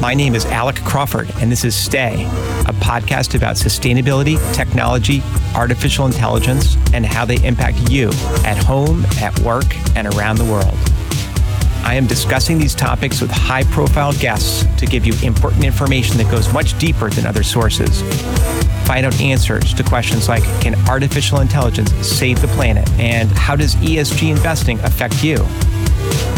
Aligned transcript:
My 0.00 0.14
name 0.14 0.34
is 0.34 0.46
Alec 0.46 0.76
Crawford, 0.76 1.30
and 1.42 1.52
this 1.52 1.62
is 1.62 1.76
Stay, 1.76 2.24
a 2.24 2.72
podcast 2.72 3.34
about 3.34 3.56
sustainability, 3.56 4.38
technology, 4.54 5.22
artificial 5.54 6.06
intelligence, 6.06 6.78
and 6.94 7.04
how 7.04 7.26
they 7.26 7.36
impact 7.46 7.90
you 7.90 8.08
at 8.46 8.56
home, 8.56 9.04
at 9.20 9.38
work, 9.40 9.66
and 9.96 10.06
around 10.14 10.38
the 10.38 10.44
world. 10.44 10.74
I 11.84 11.96
am 11.96 12.06
discussing 12.06 12.56
these 12.56 12.74
topics 12.74 13.20
with 13.20 13.30
high 13.30 13.64
profile 13.64 14.14
guests 14.14 14.64
to 14.78 14.86
give 14.86 15.06
you 15.06 15.12
important 15.22 15.64
information 15.64 16.16
that 16.16 16.30
goes 16.30 16.50
much 16.50 16.78
deeper 16.78 17.10
than 17.10 17.26
other 17.26 17.42
sources. 17.42 18.00
Find 18.86 19.04
out 19.04 19.20
answers 19.20 19.74
to 19.74 19.82
questions 19.82 20.30
like 20.30 20.44
Can 20.62 20.76
artificial 20.88 21.40
intelligence 21.40 21.92
save 22.06 22.40
the 22.40 22.48
planet? 22.48 22.88
And 22.92 23.30
how 23.32 23.54
does 23.54 23.74
ESG 23.76 24.30
investing 24.30 24.80
affect 24.80 25.22
you? 25.22 25.44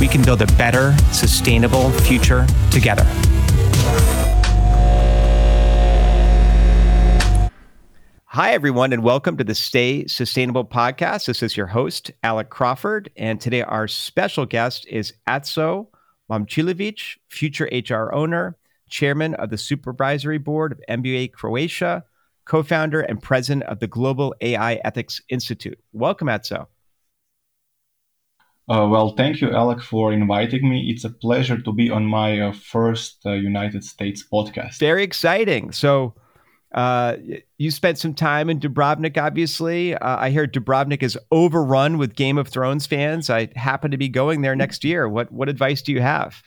We 0.00 0.08
can 0.08 0.22
build 0.22 0.42
a 0.42 0.46
better, 0.56 0.96
sustainable 1.12 1.92
future 1.92 2.44
together. 2.72 3.06
Hi, 8.34 8.52
everyone, 8.52 8.94
and 8.94 9.02
welcome 9.02 9.36
to 9.36 9.44
the 9.44 9.54
Stay 9.54 10.06
Sustainable 10.06 10.64
podcast. 10.64 11.26
This 11.26 11.42
is 11.42 11.54
your 11.54 11.66
host, 11.66 12.10
Alec 12.22 12.48
Crawford, 12.48 13.10
and 13.14 13.38
today 13.38 13.60
our 13.60 13.86
special 13.86 14.46
guest 14.46 14.86
is 14.88 15.12
Aco 15.26 15.90
Momcilovic, 16.30 17.18
future 17.28 17.68
HR 17.70 18.10
owner, 18.14 18.56
chairman 18.88 19.34
of 19.34 19.50
the 19.50 19.58
supervisory 19.58 20.38
board 20.38 20.72
of 20.72 20.80
MBA 20.88 21.32
Croatia, 21.32 22.04
co 22.46 22.62
founder 22.62 23.02
and 23.02 23.22
president 23.22 23.64
of 23.64 23.80
the 23.80 23.86
Global 23.86 24.34
AI 24.40 24.76
Ethics 24.76 25.20
Institute. 25.28 25.78
Welcome, 25.92 26.30
Aco. 26.30 26.68
Uh, 28.72 28.88
well, 28.88 29.14
thank 29.16 29.42
you, 29.42 29.50
Alec, 29.50 29.82
for 29.82 30.14
inviting 30.14 30.66
me. 30.66 30.88
It's 30.88 31.04
a 31.04 31.10
pleasure 31.10 31.60
to 31.60 31.72
be 31.72 31.90
on 31.90 32.06
my 32.06 32.40
uh, 32.40 32.52
first 32.52 33.18
uh, 33.26 33.32
United 33.32 33.84
States 33.84 34.24
podcast. 34.32 34.78
Very 34.78 35.02
exciting. 35.02 35.72
So, 35.72 36.14
uh, 36.74 37.16
you 37.58 37.70
spent 37.70 37.98
some 37.98 38.14
time 38.14 38.48
in 38.48 38.60
Dubrovnik, 38.60 39.18
obviously. 39.18 39.94
Uh, 39.94 40.16
I 40.18 40.30
hear 40.30 40.46
Dubrovnik 40.46 41.02
is 41.02 41.18
overrun 41.30 41.98
with 41.98 42.14
Game 42.14 42.38
of 42.38 42.48
Thrones 42.48 42.86
fans. 42.86 43.28
I 43.28 43.50
happen 43.56 43.90
to 43.90 43.98
be 43.98 44.08
going 44.08 44.40
there 44.40 44.56
next 44.56 44.84
year. 44.84 45.06
What 45.06 45.30
what 45.30 45.50
advice 45.50 45.82
do 45.82 45.92
you 45.92 46.00
have? 46.00 46.42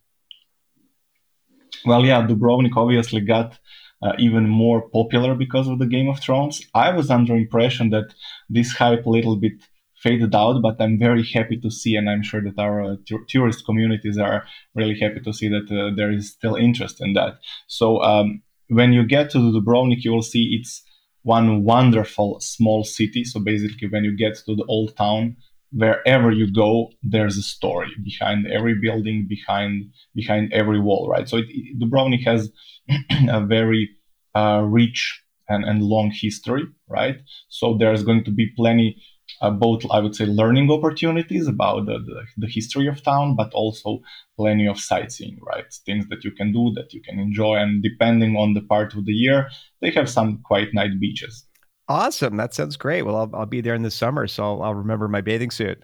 Well, 1.85 2.03
yeah, 2.03 2.25
Dubrovnik 2.25 2.75
obviously 2.75 3.21
got 3.21 3.59
uh, 4.01 4.13
even 4.17 4.49
more 4.49 4.89
popular 4.89 5.35
because 5.35 5.67
of 5.67 5.77
the 5.77 5.85
Game 5.85 6.09
of 6.09 6.19
Thrones. 6.19 6.59
I 6.73 6.89
was 6.89 7.11
under 7.11 7.35
impression 7.35 7.91
that 7.91 8.15
this 8.49 8.71
hype 8.71 9.05
a 9.05 9.11
little 9.11 9.35
bit 9.35 9.61
faded 10.05 10.35
out, 10.35 10.61
but 10.61 10.79
I'm 10.79 10.99
very 10.99 11.25
happy 11.37 11.57
to 11.61 11.71
see, 11.71 11.95
and 11.95 12.07
I'm 12.07 12.21
sure 12.21 12.41
that 12.43 12.59
our 12.59 12.77
uh, 12.83 12.95
tourist 13.27 13.65
communities 13.65 14.17
are 14.19 14.45
really 14.75 14.97
happy 14.99 15.19
to 15.21 15.33
see 15.33 15.49
that 15.49 15.67
uh, 15.71 15.95
there 15.95 16.11
is 16.11 16.31
still 16.31 16.55
interest 16.55 16.97
in 17.01 17.13
that. 17.13 17.33
So 17.67 18.01
um, 18.03 18.43
when 18.67 18.93
you 18.93 19.03
get 19.15 19.31
to 19.31 19.39
Dubrovnik, 19.39 20.03
you 20.03 20.11
will 20.11 20.29
see 20.33 20.57
it's 20.59 20.83
one 21.23 21.63
wonderful 21.63 22.39
small 22.39 22.83
city. 22.83 23.23
So 23.23 23.39
basically, 23.39 23.87
when 23.89 24.03
you 24.03 24.15
get 24.15 24.35
to 24.45 24.55
the 24.55 24.65
old 24.69 24.95
town, 24.95 25.37
wherever 25.71 26.31
you 26.31 26.53
go, 26.53 26.91
there's 27.01 27.37
a 27.37 27.41
story 27.55 27.91
behind 28.03 28.45
every 28.57 28.75
building, 28.79 29.25
behind 29.27 29.91
behind 30.13 30.53
every 30.53 30.79
wall, 30.79 31.09
right? 31.09 31.27
So 31.27 31.37
it, 31.37 31.47
it, 31.49 31.79
Dubrovnik 31.79 32.23
has 32.25 32.51
a 33.39 33.41
very 33.43 33.89
uh, 34.35 34.61
rich 34.79 35.01
and, 35.49 35.65
and 35.65 35.81
long 35.81 36.11
history, 36.11 36.65
right? 36.87 37.17
So 37.49 37.75
there's 37.79 38.03
going 38.03 38.23
to 38.25 38.31
be 38.31 38.47
plenty 38.55 39.01
uh, 39.41 39.49
both 39.49 39.83
I 39.91 39.99
would 39.99 40.15
say 40.15 40.25
learning 40.25 40.71
opportunities 40.71 41.47
about 41.47 41.85
the, 41.85 41.99
the, 41.99 42.23
the, 42.37 42.47
history 42.47 42.87
of 42.87 43.03
town, 43.03 43.35
but 43.35 43.53
also 43.53 43.99
plenty 44.37 44.67
of 44.67 44.79
sightseeing, 44.79 45.39
right? 45.41 45.65
Things 45.85 46.07
that 46.09 46.23
you 46.23 46.31
can 46.31 46.51
do 46.51 46.71
that 46.75 46.93
you 46.93 47.01
can 47.01 47.19
enjoy, 47.19 47.55
and 47.55 47.83
depending 47.83 48.35
on 48.35 48.53
the 48.53 48.61
part 48.61 48.93
of 48.93 49.05
the 49.05 49.13
year, 49.13 49.49
they 49.81 49.91
have 49.91 50.09
some 50.09 50.41
quite 50.43 50.73
nice 50.73 50.95
beaches. 50.99 51.45
Awesome, 51.87 52.37
that 52.37 52.53
sounds 52.53 52.77
great. 52.77 53.03
Well, 53.03 53.15
I'll, 53.15 53.29
I'll 53.33 53.45
be 53.45 53.61
there 53.61 53.75
in 53.75 53.83
the 53.83 53.91
summer, 53.91 54.27
so 54.27 54.43
I'll, 54.43 54.63
I'll 54.63 54.73
remember 54.73 55.07
my 55.07 55.21
bathing 55.21 55.51
suit. 55.51 55.83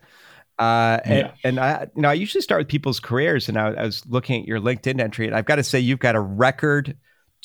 Uh, 0.57 0.99
and, 1.05 1.17
yeah. 1.17 1.31
and 1.43 1.59
I, 1.59 1.87
you 1.95 2.01
know, 2.01 2.09
I 2.09 2.13
usually 2.13 2.41
start 2.41 2.61
with 2.61 2.67
people's 2.67 2.99
careers, 2.99 3.49
and 3.49 3.57
I, 3.57 3.69
I 3.69 3.85
was 3.85 4.05
looking 4.07 4.41
at 4.41 4.47
your 4.47 4.59
LinkedIn 4.59 4.99
entry, 4.99 5.27
and 5.27 5.35
I've 5.35 5.45
got 5.45 5.55
to 5.55 5.63
say, 5.63 5.79
you've 5.79 5.99
got 5.99 6.15
a 6.15 6.19
record 6.19 6.95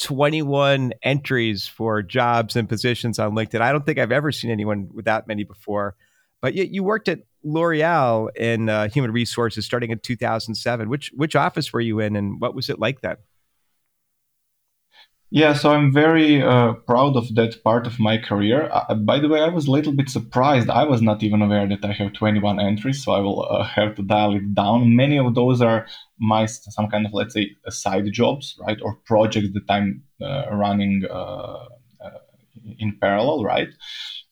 21 0.01 0.93
entries 1.03 1.67
for 1.67 2.03
jobs 2.03 2.57
and 2.57 2.69
positions 2.69 3.19
on 3.19 3.33
LinkedIn. 3.33 3.61
I 3.61 3.73
don't 3.73 3.85
think 3.85 3.99
I've 3.99 4.13
ever 4.13 4.31
seen 4.33 4.51
anyone 4.51 4.91
with 4.93 5.07
that 5.07 5.27
many 5.27 5.45
before. 5.45 5.97
But 6.41 6.55
you, 6.55 6.65
you 6.65 6.85
worked 6.85 7.09
at 7.09 7.21
L'Oreal 7.45 8.29
in 8.37 8.69
uh, 8.69 8.89
human 8.89 9.11
resources 9.13 9.65
starting 9.65 9.91
in 9.91 9.99
2007. 9.99 10.89
Which 10.89 11.13
which 11.15 11.35
office 11.35 11.73
were 11.73 11.81
you 11.81 12.01
in, 12.01 12.17
and 12.17 12.41
what 12.41 12.55
was 12.55 12.69
it 12.69 12.79
like 12.79 13.01
then? 13.01 13.17
Yeah, 15.31 15.55
so 15.55 15.73
I'm 15.73 15.93
very 15.93 16.41
uh, 16.41 16.75
proud 16.87 17.17
of 17.17 17.35
that 17.35 17.63
part 17.65 17.87
of 17.87 17.99
my 17.99 18.17
career. 18.17 18.71
Uh, 18.73 18.95
by 18.95 19.19
the 19.19 19.29
way, 19.29 19.41
I 19.41 19.49
was 19.49 19.67
a 19.67 19.73
little 19.73 19.93
bit 19.93 20.09
surprised. 20.09 20.71
I 20.71 20.85
was 20.85 21.03
not 21.03 21.23
even 21.25 21.43
aware 21.43 21.67
that 21.69 21.85
I 21.85 21.93
have 21.95 22.13
21 22.13 22.61
entries, 22.61 23.03
so 23.05 23.11
I 23.11 23.19
will 23.19 23.45
uh, 23.51 23.65
have 23.65 23.97
to 23.97 24.03
dial 24.03 24.37
it 24.37 24.55
down. 24.55 24.95
Many 24.95 25.19
of 25.19 25.35
those 25.35 25.61
are 25.61 25.87
my 26.21 26.47
some 26.47 26.89
kind 26.89 27.07
of 27.07 27.13
let's 27.13 27.35
say 27.35 27.57
side 27.69 28.07
jobs, 28.13 28.57
right, 28.67 28.79
or 28.83 28.95
projects 29.05 29.49
that 29.55 29.69
I'm 29.69 30.05
uh, 30.23 30.45
running 30.53 31.05
uh, 31.11 31.67
uh, 32.01 32.19
in 32.79 32.97
parallel, 33.01 33.43
right. 33.43 33.69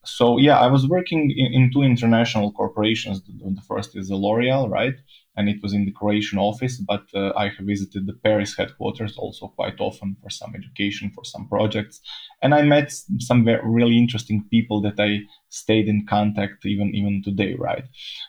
So 0.04 0.38
yeah, 0.38 0.60
I 0.60 0.68
was 0.68 0.86
working 0.86 1.32
in, 1.36 1.52
in 1.54 1.70
two 1.72 1.82
international 1.82 2.52
corporations. 2.52 3.20
The, 3.24 3.32
the 3.50 3.62
first 3.62 3.96
is 3.96 4.10
L'Oreal, 4.10 4.70
right 4.70 4.94
and 5.36 5.48
it 5.48 5.62
was 5.62 5.72
in 5.72 5.84
the 5.84 5.92
Croatian 5.92 6.38
office. 6.38 6.78
But 6.78 7.04
uh, 7.14 7.32
I 7.36 7.44
have 7.48 7.66
visited 7.66 8.06
the 8.06 8.12
Paris 8.12 8.56
headquarters 8.56 9.16
also 9.16 9.48
quite 9.48 9.80
often 9.80 10.16
for 10.22 10.30
some 10.30 10.54
education, 10.54 11.10
for 11.14 11.24
some 11.24 11.48
projects, 11.48 12.00
and 12.42 12.54
I 12.54 12.62
met 12.62 12.92
some 13.18 13.44
very, 13.44 13.60
really 13.64 13.98
interesting 13.98 14.44
people 14.50 14.80
that 14.82 14.98
I 14.98 15.20
stayed 15.48 15.88
in 15.88 16.06
contact 16.06 16.64
even 16.66 16.94
even 16.94 17.22
today. 17.22 17.54
Right, 17.54 17.84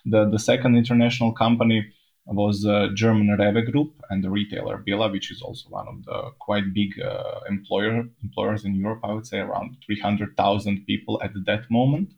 the 0.05 0.29
the 0.29 0.39
second 0.39 0.75
international 0.75 1.31
company 1.31 1.85
was 2.25 2.65
uh, 2.65 2.87
German 2.95 3.27
Rewe 3.39 3.71
Group 3.71 3.93
and 4.09 4.23
the 4.23 4.29
retailer 4.31 4.83
Billa, 4.85 5.11
which 5.11 5.31
is 5.31 5.41
also 5.41 5.69
one 5.69 5.87
of 5.87 6.03
the 6.05 6.31
quite 6.39 6.73
big 6.73 6.99
uh, 6.99 7.41
employer 7.47 8.03
employers 8.23 8.65
in 8.65 8.75
Europe. 8.75 9.01
I 9.03 9.13
would 9.13 9.27
say 9.27 9.39
around 9.39 9.77
300,000 9.85 10.85
people 10.87 11.21
at 11.23 11.31
that 11.45 11.69
moment. 11.69 12.13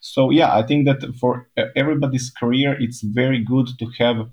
So 0.00 0.30
yeah, 0.30 0.54
I 0.56 0.62
think 0.62 0.86
that 0.86 1.14
for 1.20 1.48
everybody's 1.76 2.30
career, 2.30 2.76
it's 2.80 3.02
very 3.02 3.44
good 3.44 3.68
to 3.78 3.86
have 3.98 4.16
a 4.18 4.30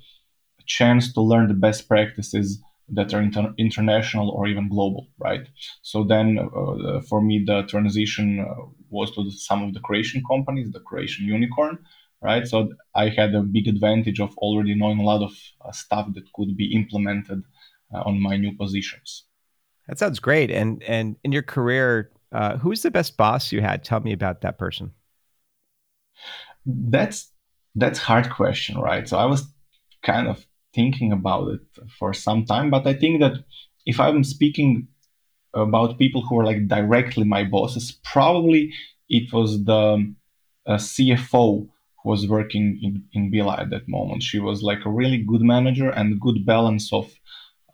chance 0.65 1.13
to 1.13 1.21
learn 1.21 1.47
the 1.47 1.53
best 1.53 1.87
practices 1.87 2.59
that 2.89 3.13
are 3.13 3.21
inter- 3.21 3.53
international 3.57 4.29
or 4.31 4.47
even 4.47 4.67
global, 4.67 5.07
right? 5.17 5.47
So 5.81 6.03
then, 6.03 6.39
uh, 6.39 7.01
for 7.01 7.21
me, 7.21 7.43
the 7.45 7.63
transition 7.63 8.39
uh, 8.39 8.65
was 8.89 9.11
to 9.11 9.29
some 9.31 9.63
of 9.63 9.73
the 9.73 9.79
Croatian 9.79 10.23
companies, 10.29 10.71
the 10.71 10.81
Croatian 10.81 11.25
unicorn, 11.25 11.79
right? 12.21 12.47
So 12.47 12.69
I 12.95 13.09
had 13.09 13.33
a 13.33 13.41
big 13.41 13.67
advantage 13.67 14.19
of 14.19 14.37
already 14.37 14.75
knowing 14.75 14.99
a 14.99 15.03
lot 15.03 15.23
of 15.23 15.33
uh, 15.65 15.71
stuff 15.71 16.07
that 16.13 16.31
could 16.33 16.55
be 16.55 16.73
implemented 16.73 17.43
uh, 17.93 18.01
on 18.01 18.21
my 18.21 18.37
new 18.37 18.55
positions. 18.55 19.25
That 19.87 19.99
sounds 19.99 20.19
great. 20.19 20.51
And 20.51 20.83
and 20.83 21.17
in 21.23 21.31
your 21.31 21.41
career, 21.41 22.11
uh, 22.31 22.57
who's 22.57 22.81
the 22.81 22.91
best 22.91 23.17
boss 23.17 23.51
you 23.51 23.61
had? 23.61 23.83
Tell 23.83 23.99
me 23.99 24.13
about 24.13 24.41
that 24.41 24.57
person. 24.57 24.91
That's 26.65 27.31
that's 27.75 27.99
hard 27.99 28.29
question, 28.29 28.77
right? 28.77 29.07
So 29.07 29.17
I 29.17 29.25
was 29.25 29.45
kind 30.03 30.27
of 30.27 30.45
thinking 30.73 31.11
about 31.11 31.49
it 31.49 31.61
for 31.99 32.13
some 32.13 32.45
time, 32.45 32.69
but 32.69 32.87
I 32.87 32.93
think 32.93 33.21
that 33.21 33.33
if 33.85 33.99
I'm 33.99 34.23
speaking 34.23 34.87
about 35.53 35.97
people 35.97 36.21
who 36.21 36.39
are 36.39 36.45
like 36.45 36.67
directly 36.67 37.23
my 37.23 37.43
bosses, 37.43 37.99
probably 38.03 38.73
it 39.09 39.33
was 39.33 39.63
the 39.65 40.13
uh, 40.65 40.75
CFO 40.75 41.67
who 42.03 42.09
was 42.09 42.27
working 42.27 42.79
in, 42.81 43.03
in 43.13 43.31
Billa 43.31 43.59
at 43.59 43.69
that 43.69 43.87
moment. 43.87 44.23
She 44.23 44.39
was 44.39 44.61
like 44.63 44.85
a 44.85 44.91
really 44.91 45.17
good 45.17 45.41
manager 45.41 45.89
and 45.89 46.19
good 46.19 46.45
balance 46.45 46.91
of, 46.91 47.11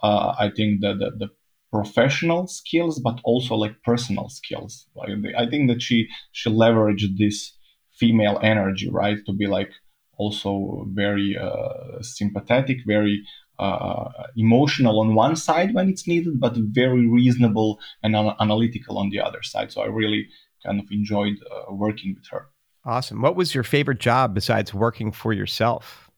uh, 0.04 0.36
I 0.40 0.50
think, 0.50 0.82
the, 0.82 0.94
the, 0.94 1.12
the 1.18 1.30
professional 1.72 2.48
skills, 2.48 3.00
but 3.00 3.20
also 3.24 3.56
like 3.56 3.84
personal 3.84 4.30
skills. 4.30 4.88
Like 4.96 5.10
I 5.38 5.50
think 5.50 5.70
that 5.70 5.82
she 5.82 6.08
she 6.32 6.50
leveraged 6.50 7.18
this 7.18 7.54
female 7.92 8.40
energy, 8.42 8.90
right, 8.90 9.18
to 9.26 9.34
be 9.34 9.48
like 9.48 9.72
also 10.18 10.86
very 10.90 11.38
uh, 11.38 12.02
sympathetic, 12.02 12.78
very 12.86 13.24
uh, 13.60 14.10
emotional 14.36 15.00
on 15.00 15.16
one 15.16 15.36
side 15.36 15.74
when 15.74 15.90
it's 15.90 16.08
needed, 16.08 16.40
but 16.40 16.56
very 16.56 17.08
reasonable 17.08 17.80
and 18.04 18.16
an- 18.16 18.36
analytical 18.40 18.98
on 18.98 19.10
the 19.10 19.20
other 19.20 19.44
side. 19.44 19.72
So 19.72 19.82
I 19.82 19.88
really 19.88 20.28
kind 20.66 20.80
of 20.80 20.88
enjoyed 20.92 21.38
uh, 21.52 21.74
working 21.74 22.16
with 22.16 22.28
her. 22.32 22.50
Awesome. 22.88 23.22
What 23.22 23.36
was 23.36 23.54
your 23.54 23.66
favorite 23.66 24.00
job 24.00 24.34
besides 24.34 24.74
working 24.74 25.12
for 25.12 25.34
yourself? 25.34 26.10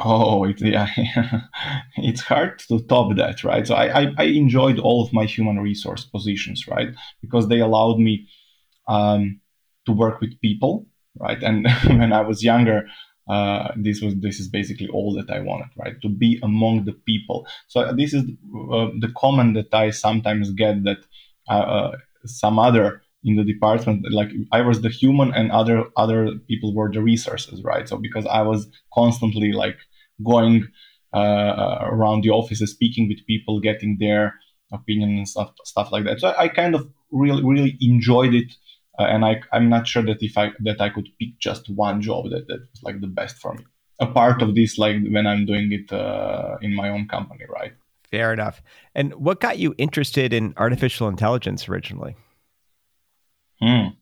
Oh, 0.00 0.42
it, 0.42 0.60
yeah, 0.60 0.88
it's 1.96 2.20
hard 2.22 2.58
to 2.68 2.80
top 2.80 3.14
that, 3.14 3.44
right? 3.44 3.64
So 3.64 3.76
I, 3.76 4.02
I, 4.02 4.12
I, 4.18 4.24
enjoyed 4.24 4.80
all 4.80 5.04
of 5.04 5.12
my 5.12 5.24
human 5.24 5.60
resource 5.60 6.04
positions, 6.04 6.66
right? 6.66 6.88
Because 7.20 7.48
they 7.48 7.60
allowed 7.60 7.98
me 7.98 8.28
um, 8.88 9.40
to 9.86 9.92
work 9.92 10.20
with 10.20 10.40
people, 10.40 10.86
right? 11.18 11.40
And 11.44 11.68
when 11.86 12.12
I 12.12 12.22
was 12.22 12.42
younger, 12.42 12.86
uh, 13.28 13.68
this 13.76 14.00
was 14.00 14.16
this 14.16 14.40
is 14.40 14.48
basically 14.48 14.88
all 14.88 15.14
that 15.14 15.30
I 15.30 15.38
wanted, 15.38 15.68
right? 15.76 15.94
To 16.02 16.08
be 16.08 16.40
among 16.42 16.86
the 16.86 16.94
people. 17.06 17.46
So 17.68 17.92
this 17.92 18.14
is 18.14 18.22
uh, 18.22 18.88
the 18.98 19.12
comment 19.16 19.54
that 19.54 19.72
I 19.72 19.90
sometimes 19.90 20.50
get 20.50 20.82
that 20.84 20.98
uh, 21.48 21.52
uh, 21.52 21.96
some 22.24 22.58
other 22.58 23.02
in 23.28 23.36
the 23.36 23.44
department 23.44 24.06
like 24.10 24.30
I 24.52 24.60
was 24.62 24.80
the 24.80 24.88
human 24.88 25.32
and 25.34 25.52
other 25.52 25.84
other 25.96 26.20
people 26.48 26.74
were 26.74 26.90
the 26.90 27.02
resources, 27.02 27.62
right? 27.62 27.86
So 27.88 27.96
because 27.98 28.26
I 28.26 28.42
was 28.42 28.60
constantly 28.94 29.52
like 29.52 29.78
going 30.32 30.66
uh, 31.12 31.78
around 31.82 32.24
the 32.24 32.30
offices, 32.30 32.70
speaking 32.70 33.08
with 33.08 33.26
people, 33.26 33.60
getting 33.60 33.98
their 34.00 34.34
opinion 34.72 35.10
and 35.18 35.28
stuff 35.28 35.50
stuff 35.64 35.92
like 35.92 36.04
that. 36.04 36.20
So 36.20 36.34
I, 36.38 36.48
kind 36.48 36.74
of 36.74 36.88
really 37.10 37.44
really 37.44 37.76
enjoyed 37.80 38.34
it. 38.34 38.50
Uh, 38.98 39.04
and 39.04 39.24
I, 39.24 39.40
I'm 39.52 39.68
not 39.68 39.86
sure 39.86 40.02
that 40.02 40.22
if 40.22 40.36
I 40.36 40.52
that 40.60 40.80
I 40.80 40.88
could 40.88 41.08
pick 41.18 41.38
just 41.38 41.68
one 41.68 42.00
job 42.00 42.30
that, 42.30 42.46
that 42.48 42.60
was 42.72 42.82
like 42.82 43.00
the 43.00 43.06
best 43.20 43.36
for 43.36 43.52
me. 43.54 43.64
A 44.00 44.06
part 44.06 44.42
of 44.42 44.54
this, 44.54 44.78
like 44.78 44.96
when 45.10 45.26
I'm 45.26 45.44
doing 45.44 45.72
it 45.72 45.92
uh, 45.92 46.56
in 46.62 46.74
my 46.74 46.88
own 46.88 47.08
company, 47.08 47.44
right? 47.48 47.72
Fair 48.10 48.32
enough. 48.32 48.62
And 48.94 49.12
what 49.14 49.40
got 49.40 49.58
you 49.58 49.74
interested 49.76 50.32
in 50.32 50.54
artificial 50.56 51.08
intelligence 51.08 51.68
originally? 51.68 52.16
Hmm. 53.60 53.98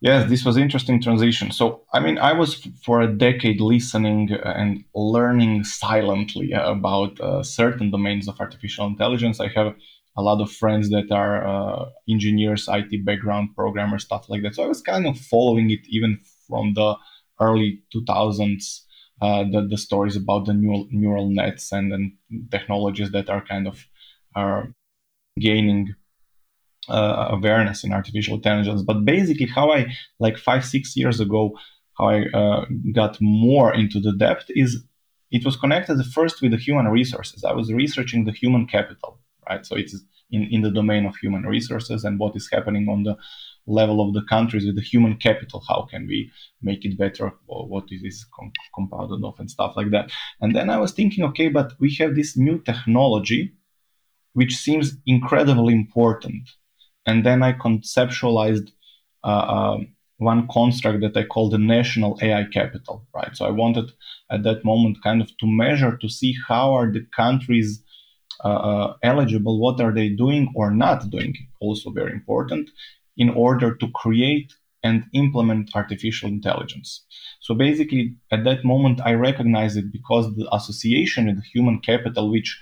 Yes, 0.00 0.28
this 0.30 0.44
was 0.44 0.56
interesting 0.56 1.02
transition. 1.02 1.50
So, 1.50 1.82
I 1.92 1.98
mean, 1.98 2.18
I 2.18 2.32
was 2.32 2.54
for 2.84 3.00
a 3.00 3.12
decade 3.12 3.60
listening 3.60 4.30
and 4.44 4.84
learning 4.94 5.64
silently 5.64 6.52
about 6.52 7.20
uh, 7.20 7.42
certain 7.42 7.90
domains 7.90 8.28
of 8.28 8.38
artificial 8.38 8.86
intelligence. 8.86 9.40
I 9.40 9.48
have 9.48 9.74
a 10.16 10.22
lot 10.22 10.40
of 10.40 10.52
friends 10.52 10.90
that 10.90 11.10
are 11.10 11.44
uh, 11.46 11.86
engineers, 12.08 12.68
IT 12.68 12.98
background, 12.98 13.56
programmers, 13.56 14.04
stuff 14.04 14.28
like 14.28 14.42
that. 14.42 14.54
So 14.54 14.62
I 14.62 14.68
was 14.68 14.82
kind 14.82 15.04
of 15.04 15.18
following 15.18 15.70
it 15.70 15.80
even 15.88 16.20
from 16.46 16.74
the 16.74 16.94
early 17.40 17.82
2000s. 17.92 18.84
Uh, 19.20 19.42
the, 19.50 19.66
the 19.68 19.76
stories 19.76 20.14
about 20.14 20.46
the 20.46 20.54
neural 20.54 20.86
neural 20.92 21.28
nets 21.28 21.72
and 21.72 21.90
then 21.90 22.16
technologies 22.52 23.10
that 23.10 23.28
are 23.28 23.44
kind 23.44 23.66
of 23.66 23.84
are 24.36 24.72
gaining 25.40 25.88
uh, 25.90 25.94
awareness 26.88 27.84
in 27.84 27.92
artificial 27.92 28.36
intelligence. 28.36 28.82
But 28.82 29.04
basically, 29.04 29.46
how 29.46 29.72
I 29.72 29.86
like 30.18 30.38
five 30.38 30.64
six 30.64 30.96
years 30.96 31.20
ago, 31.20 31.58
how 31.98 32.08
I 32.08 32.26
uh, 32.28 32.64
got 32.94 33.18
more 33.20 33.74
into 33.74 34.00
the 34.00 34.12
depth 34.12 34.46
is 34.48 34.84
it 35.30 35.44
was 35.44 35.56
connected 35.56 36.02
first 36.06 36.40
with 36.40 36.52
the 36.52 36.56
human 36.56 36.88
resources. 36.88 37.44
I 37.44 37.52
was 37.52 37.72
researching 37.72 38.24
the 38.24 38.32
human 38.32 38.66
capital, 38.66 39.20
right? 39.48 39.64
So 39.66 39.76
it's 39.76 39.94
in, 40.30 40.48
in 40.50 40.62
the 40.62 40.70
domain 40.70 41.06
of 41.06 41.16
human 41.16 41.42
resources 41.42 42.04
and 42.04 42.18
what 42.18 42.36
is 42.36 42.48
happening 42.50 42.88
on 42.88 43.02
the 43.02 43.16
level 43.66 44.00
of 44.00 44.14
the 44.14 44.22
countries 44.22 44.64
with 44.64 44.76
the 44.76 44.82
human 44.82 45.16
capital. 45.16 45.62
How 45.68 45.86
can 45.90 46.06
we 46.06 46.30
make 46.62 46.84
it 46.84 46.98
better? 46.98 47.32
Or 47.46 47.68
what 47.68 47.84
is 47.90 48.02
this 48.02 48.24
com- 48.34 48.52
compounded 48.74 49.22
of 49.24 49.38
and 49.38 49.50
stuff 49.50 49.74
like 49.76 49.90
that? 49.90 50.10
And 50.40 50.56
then 50.56 50.70
I 50.70 50.78
was 50.78 50.92
thinking, 50.92 51.24
okay, 51.24 51.48
but 51.48 51.72
we 51.78 51.94
have 51.96 52.14
this 52.14 52.36
new 52.36 52.58
technology 52.60 53.52
which 54.34 54.56
seems 54.56 54.96
incredibly 55.06 55.74
important 55.74 56.48
and 57.08 57.24
then 57.24 57.42
I 57.42 57.52
conceptualized 57.54 58.68
uh, 59.24 59.44
uh, 59.56 59.78
one 60.18 60.46
construct 60.48 61.00
that 61.00 61.16
I 61.16 61.24
call 61.24 61.48
the 61.48 61.58
national 61.76 62.18
AI 62.20 62.44
capital, 62.52 63.06
right? 63.14 63.34
So 63.34 63.46
I 63.46 63.50
wanted 63.50 63.86
at 64.30 64.42
that 64.42 64.62
moment 64.62 65.02
kind 65.02 65.22
of 65.22 65.28
to 65.38 65.46
measure 65.46 65.96
to 65.96 66.08
see 66.08 66.34
how 66.48 66.74
are 66.74 66.92
the 66.92 67.06
countries 67.16 67.82
uh, 68.44 68.60
uh, 68.70 68.96
eligible, 69.02 69.58
what 69.58 69.80
are 69.80 69.92
they 69.92 70.10
doing 70.10 70.52
or 70.54 70.70
not 70.70 71.08
doing, 71.10 71.34
also 71.60 71.90
very 71.90 72.12
important, 72.12 72.68
in 73.16 73.30
order 73.30 73.74
to 73.74 73.88
create 74.02 74.52
and 74.84 75.04
implement 75.14 75.74
artificial 75.74 76.28
intelligence. 76.28 77.04
So 77.40 77.54
basically, 77.54 78.16
at 78.30 78.44
that 78.44 78.64
moment, 78.64 79.00
I 79.02 79.12
recognized 79.14 79.76
it 79.78 79.90
because 79.90 80.36
the 80.36 80.46
association 80.54 81.26
with 81.26 81.42
human 81.54 81.80
capital, 81.80 82.30
which 82.30 82.60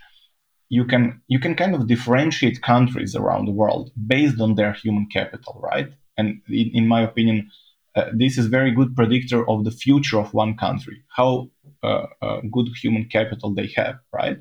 you 0.69 0.85
can 0.85 1.21
you 1.29 1.39
can 1.39 1.55
kind 1.55 1.75
of 1.75 1.87
differentiate 1.87 2.63
countries 2.63 3.15
around 3.15 3.47
the 3.47 3.53
world 3.53 3.91
based 4.07 4.41
on 4.41 4.55
their 4.55 4.73
human 4.73 5.07
capital, 5.13 5.61
right? 5.63 5.89
And 6.19 6.41
in, 6.49 6.71
in 6.75 6.89
my 6.89 7.03
opinion, 7.03 7.51
uh, 7.95 8.07
this 8.13 8.37
is 8.37 8.47
very 8.47 8.73
good 8.73 8.95
predictor 8.95 9.49
of 9.49 9.65
the 9.65 9.71
future 9.71 10.19
of 10.19 10.35
one 10.35 10.57
country, 10.57 11.03
how 11.09 11.51
uh, 11.83 12.07
uh, 12.21 12.41
good 12.53 12.69
human 12.83 13.05
capital 13.07 13.55
they 13.55 13.73
have, 13.77 13.97
right? 14.13 14.39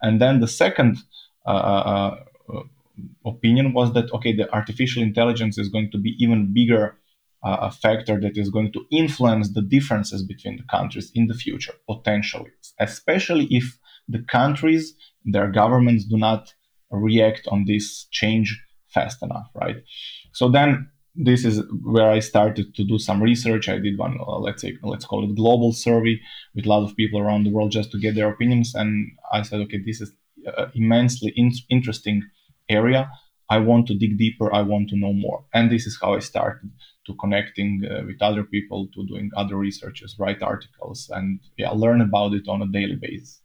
And 0.00 0.20
then 0.20 0.40
the 0.40 0.48
second 0.48 0.98
uh, 1.46 1.50
uh, 1.50 2.16
uh, 2.52 2.62
opinion 3.24 3.72
was 3.72 3.92
that 3.92 4.10
okay, 4.12 4.34
the 4.34 4.52
artificial 4.52 5.02
intelligence 5.02 5.58
is 5.58 5.68
going 5.68 5.90
to 5.90 5.98
be 5.98 6.16
even 6.18 6.52
bigger 6.52 6.96
a 7.42 7.70
factor 7.70 8.18
that 8.18 8.36
is 8.36 8.50
going 8.50 8.72
to 8.72 8.84
influence 8.90 9.52
the 9.52 9.62
differences 9.62 10.24
between 10.24 10.56
the 10.56 10.64
countries 10.64 11.12
in 11.14 11.28
the 11.28 11.34
future 11.34 11.74
potentially, 11.88 12.50
especially 12.80 13.46
if 13.50 13.78
the 14.08 14.18
countries 14.28 14.94
their 15.26 15.50
governments 15.50 16.04
do 16.04 16.16
not 16.16 16.54
react 16.90 17.46
on 17.48 17.64
this 17.66 18.06
change 18.10 18.58
fast 18.88 19.22
enough, 19.22 19.48
right? 19.54 19.76
So 20.32 20.48
then 20.48 20.88
this 21.14 21.44
is 21.44 21.62
where 21.82 22.10
I 22.10 22.20
started 22.20 22.74
to 22.74 22.84
do 22.84 22.98
some 22.98 23.22
research. 23.22 23.68
I 23.68 23.78
did 23.78 23.98
one, 23.98 24.18
uh, 24.20 24.38
let's 24.38 24.62
say, 24.62 24.76
let's 24.82 25.06
call 25.06 25.24
it 25.24 25.34
global 25.34 25.72
survey 25.72 26.20
with 26.54 26.66
a 26.66 26.68
lot 26.68 26.84
of 26.84 26.96
people 26.96 27.20
around 27.20 27.44
the 27.44 27.50
world 27.50 27.72
just 27.72 27.90
to 27.92 27.98
get 27.98 28.14
their 28.14 28.28
opinions. 28.28 28.74
And 28.74 29.10
I 29.32 29.42
said, 29.42 29.60
okay, 29.62 29.80
this 29.84 30.00
is 30.00 30.12
uh, 30.46 30.66
immensely 30.74 31.32
in- 31.36 31.52
interesting 31.70 32.22
area. 32.68 33.10
I 33.48 33.58
want 33.58 33.86
to 33.88 33.94
dig 33.94 34.18
deeper. 34.18 34.52
I 34.52 34.62
want 34.62 34.88
to 34.90 34.96
know 34.96 35.12
more. 35.12 35.44
And 35.54 35.70
this 35.70 35.86
is 35.86 35.98
how 36.00 36.14
I 36.14 36.18
started 36.18 36.70
to 37.06 37.14
connecting 37.14 37.82
uh, 37.88 38.02
with 38.04 38.20
other 38.20 38.42
people, 38.42 38.88
to 38.94 39.06
doing 39.06 39.30
other 39.36 39.56
researches, 39.56 40.16
write 40.18 40.42
articles, 40.42 41.10
and 41.14 41.40
yeah, 41.56 41.70
learn 41.70 42.00
about 42.00 42.34
it 42.34 42.48
on 42.48 42.60
a 42.62 42.66
daily 42.66 42.96
basis. 43.00 43.40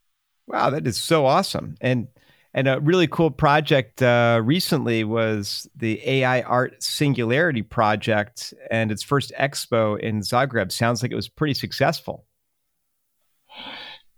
Wow, 0.52 0.70
that 0.72 0.86
is 0.86 0.98
so 0.98 1.26
awesome. 1.26 1.76
And 1.80 2.10
and 2.54 2.68
a 2.68 2.82
really 2.82 3.08
cool 3.08 3.32
project 3.32 4.02
uh, 4.02 4.42
recently 4.44 5.06
was 5.06 5.70
the 5.74 6.06
AI 6.06 6.42
Art 6.42 6.84
Singularity 6.84 7.62
Project 7.62 8.54
and 8.70 8.92
its 8.92 9.02
first 9.02 9.32
expo 9.40 9.98
in 9.98 10.20
Zagreb. 10.20 10.70
Sounds 10.70 11.02
like 11.02 11.14
it 11.14 11.16
was 11.16 11.30
pretty 11.30 11.54
successful. 11.54 12.26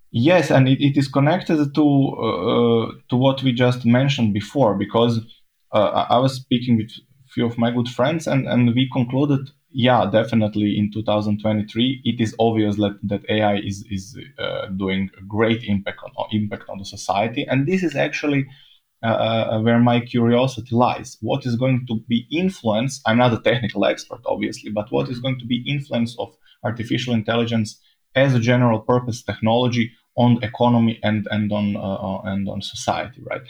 Yes, 0.10 0.50
and 0.50 0.68
it, 0.68 0.82
it 0.82 0.98
is 0.98 1.08
connected 1.08 1.76
to 1.76 1.86
uh, 2.26 2.92
to 3.10 3.16
what 3.16 3.44
we 3.44 3.54
just 3.54 3.86
mentioned 3.86 4.34
before 4.34 4.74
because 4.76 5.20
uh, 5.72 6.08
I 6.10 6.18
was 6.18 6.34
speaking 6.34 6.78
with 6.78 6.90
a 6.90 7.30
few 7.30 7.46
of 7.46 7.60
my 7.60 7.70
good 7.70 7.90
friends 7.90 8.26
and, 8.26 8.48
and 8.48 8.74
we 8.74 8.90
concluded 8.92 9.52
yeah, 9.74 10.10
definitely 10.12 10.78
in 10.78 10.92
2023, 10.92 12.02
it 12.06 12.22
is 12.22 12.36
obvious 12.40 12.75
that, 12.78 12.98
that 13.04 13.22
AI 13.30 13.58
is, 13.58 13.84
is 13.90 14.18
uh, 14.40 14.68
doing 14.68 15.10
a 15.20 15.24
great 15.24 15.64
impact 15.64 16.00
on, 16.04 16.28
impact 16.31 16.70
on 16.70 16.78
the 16.78 16.86
society. 16.86 17.46
And 17.50 17.68
this 17.68 17.84
is 17.84 17.96
actually 17.96 18.46
uh, 19.03 19.08
uh, 19.08 19.62
where 19.62 19.80
my 19.80 20.00
curiosity 20.00 20.75
lies. 20.75 21.18
What 21.22 21.46
is 21.46 21.56
going 21.56 21.86
to 21.88 22.00
be 22.08 22.27
influence? 22.32 23.01
I'm 23.06 23.18
not 23.18 23.34
a 23.34 23.42
technical 23.42 23.86
expert, 23.86 24.22
obviously, 24.25 24.72
but 24.72 24.92
what 24.92 25.10
is 25.10 25.20
going 25.20 25.39
to 25.39 25.46
be 25.46 25.63
influence 25.68 26.15
of 26.20 26.34
artificial 26.63 27.13
intelligence 27.13 27.82
as 28.15 28.34
a 28.34 28.39
general 28.39 28.80
purpose 28.80 29.22
technology 29.22 29.92
on 30.15 30.42
economy 30.44 31.00
and, 31.03 31.27
and 31.32 31.51
on 31.51 31.75
uh, 31.75 31.80
uh, 31.80 32.22
and 32.25 32.48
on 32.48 32.62
society, 32.62 33.22
right? 33.30 33.42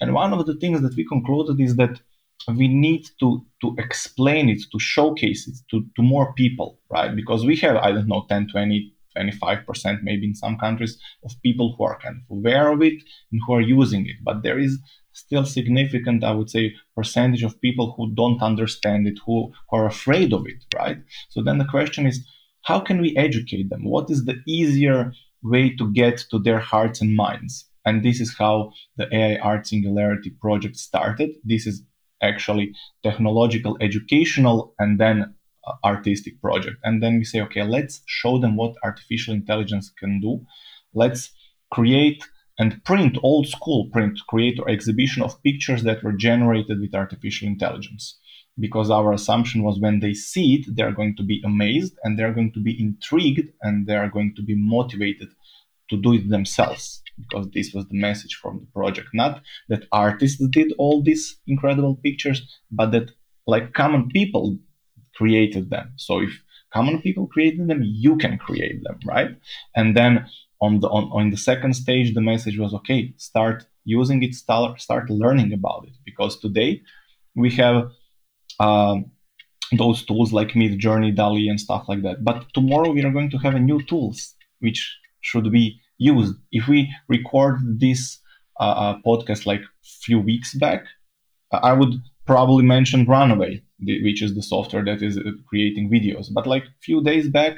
And 0.00 0.12
one 0.12 0.32
of 0.32 0.44
the 0.46 0.56
things 0.56 0.82
that 0.82 0.94
we 0.94 1.04
concluded 1.06 1.58
is 1.60 1.76
that 1.76 2.00
we 2.48 2.68
need 2.68 3.06
to 3.20 3.44
to 3.60 3.74
explain 3.78 4.48
it 4.48 4.60
to 4.72 4.78
showcase 4.78 5.46
it 5.46 5.56
to, 5.70 5.84
to 5.96 6.02
more 6.02 6.32
people 6.34 6.78
right? 6.90 7.14
Because 7.14 7.44
we 7.44 7.56
have 7.56 7.76
i 7.76 7.92
don't 7.92 8.08
know 8.08 8.24
10 8.28 8.48
20 8.48 8.94
25% 9.16 10.02
maybe 10.02 10.26
in 10.26 10.34
some 10.34 10.56
countries 10.56 10.96
of 11.24 11.32
people 11.42 11.74
who 11.76 11.84
are 11.84 11.98
kind 11.98 12.16
of 12.16 12.36
aware 12.36 12.70
of 12.70 12.80
it 12.80 12.94
and 13.32 13.40
who 13.44 13.54
are 13.54 13.60
using 13.60 14.06
it. 14.06 14.14
But 14.22 14.44
there 14.44 14.58
is 14.58 14.78
still 15.12 15.44
significant 15.44 16.22
i 16.22 16.30
would 16.30 16.48
say 16.48 16.72
percentage 16.96 17.42
of 17.42 17.60
people 17.60 17.92
who 17.96 18.14
don't 18.14 18.40
understand 18.40 19.08
it 19.08 19.18
who, 19.26 19.52
who 19.68 19.76
are 19.76 19.86
afraid 19.86 20.32
of 20.32 20.46
it 20.46 20.62
right? 20.74 20.98
So 21.28 21.42
then 21.42 21.58
the 21.58 21.64
question 21.64 22.06
is 22.06 22.24
how 22.62 22.78
can 22.80 23.00
we 23.00 23.16
educate 23.16 23.70
them? 23.70 23.84
What 23.84 24.10
is 24.10 24.24
the 24.24 24.36
easier 24.46 25.12
way 25.42 25.74
to 25.76 25.92
get 25.92 26.24
to 26.30 26.38
their 26.38 26.58
hearts 26.58 27.00
and 27.00 27.16
minds? 27.16 27.66
And 27.84 28.04
this 28.04 28.20
is 28.20 28.36
how 28.38 28.72
the 28.96 29.12
ai 29.14 29.36
art 29.40 29.66
singularity 29.66 30.30
project 30.30 30.76
started. 30.76 31.30
This 31.42 31.66
is 31.66 31.82
actually 32.22 32.72
technological, 33.02 33.76
educational, 33.80 34.74
and 34.78 34.98
then 34.98 35.34
uh, 35.66 35.72
artistic 35.84 36.40
project. 36.40 36.76
And 36.84 37.02
then 37.02 37.18
we 37.18 37.24
say, 37.24 37.40
okay, 37.42 37.62
let's 37.62 38.02
show 38.06 38.38
them 38.38 38.56
what 38.56 38.74
artificial 38.84 39.34
intelligence 39.34 39.90
can 39.98 40.20
do. 40.20 40.44
Let's 40.94 41.30
create 41.70 42.24
and 42.58 42.82
print 42.84 43.16
old 43.22 43.46
school 43.48 43.88
print, 43.90 44.18
create 44.28 44.58
or 44.58 44.68
exhibition 44.68 45.22
of 45.22 45.42
pictures 45.42 45.82
that 45.84 46.02
were 46.02 46.12
generated 46.12 46.80
with 46.80 46.94
artificial 46.94 47.48
intelligence. 47.48 48.18
Because 48.58 48.90
our 48.90 49.12
assumption 49.12 49.62
was 49.62 49.78
when 49.78 50.00
they 50.00 50.12
see 50.12 50.56
it, 50.56 50.76
they're 50.76 50.92
going 50.92 51.16
to 51.16 51.22
be 51.22 51.40
amazed 51.44 51.96
and 52.04 52.18
they're 52.18 52.34
going 52.34 52.52
to 52.52 52.60
be 52.60 52.78
intrigued 52.78 53.48
and 53.62 53.86
they're 53.86 54.10
going 54.10 54.34
to 54.36 54.42
be 54.42 54.54
motivated 54.56 55.28
to 55.88 55.96
do 55.96 56.12
it 56.14 56.28
themselves 56.28 57.02
because 57.22 57.48
this 57.54 57.72
was 57.74 57.86
the 57.88 58.00
message 58.00 58.38
from 58.40 58.58
the 58.60 58.66
project 58.78 59.08
not 59.14 59.42
that 59.68 59.86
artists 59.92 60.44
did 60.50 60.72
all 60.78 61.02
these 61.02 61.38
incredible 61.46 61.96
pictures 62.02 62.40
but 62.70 62.90
that 62.92 63.10
like 63.46 63.72
common 63.72 64.08
people 64.08 64.56
created 65.16 65.70
them 65.70 65.92
so 65.96 66.20
if 66.20 66.42
common 66.72 67.00
people 67.02 67.26
created 67.26 67.68
them, 67.68 67.82
you 67.82 68.16
can 68.16 68.38
create 68.38 68.82
them, 68.84 68.98
right? 69.04 69.30
And 69.74 69.96
then 69.96 70.26
on 70.60 70.80
the 70.80 70.88
on, 70.88 71.04
on 71.12 71.30
the 71.30 71.36
second 71.36 71.74
stage, 71.74 72.14
the 72.14 72.20
message 72.20 72.58
was 72.58 72.74
okay, 72.74 73.14
start 73.16 73.64
using 73.84 74.22
it, 74.22 74.34
start 74.34 74.80
start 74.80 75.10
learning 75.10 75.52
about 75.52 75.84
it 75.86 75.96
because 76.04 76.38
today 76.38 76.82
we 77.34 77.50
have 77.52 77.90
um, 78.58 79.10
those 79.76 80.04
tools 80.04 80.32
like 80.32 80.48
Midjourney, 80.50 81.14
DALL-E, 81.14 81.48
and 81.48 81.60
stuff 81.60 81.84
like 81.88 82.02
that. 82.02 82.24
But 82.24 82.46
tomorrow 82.54 82.90
we 82.90 83.04
are 83.04 83.12
going 83.12 83.30
to 83.30 83.38
have 83.38 83.54
a 83.54 83.60
new 83.60 83.82
tools 83.82 84.34
which 84.58 84.98
should 85.20 85.50
be 85.50 85.80
used. 86.00 86.34
If 86.50 86.66
we 86.66 86.92
record 87.08 87.60
this 87.78 88.18
uh, 88.58 88.74
uh 88.84 88.94
podcast 89.06 89.46
like 89.46 89.62
few 90.02 90.18
weeks 90.18 90.54
back, 90.54 90.84
I 91.52 91.72
would 91.72 91.94
probably 92.26 92.64
mention 92.64 93.06
Runway, 93.06 93.62
which 93.80 94.22
is 94.22 94.34
the 94.34 94.42
software 94.42 94.84
that 94.84 95.02
is 95.02 95.18
uh, 95.18 95.22
creating 95.48 95.90
videos. 95.90 96.26
But 96.32 96.46
like 96.46 96.64
a 96.64 96.74
few 96.80 97.02
days 97.02 97.28
back, 97.28 97.54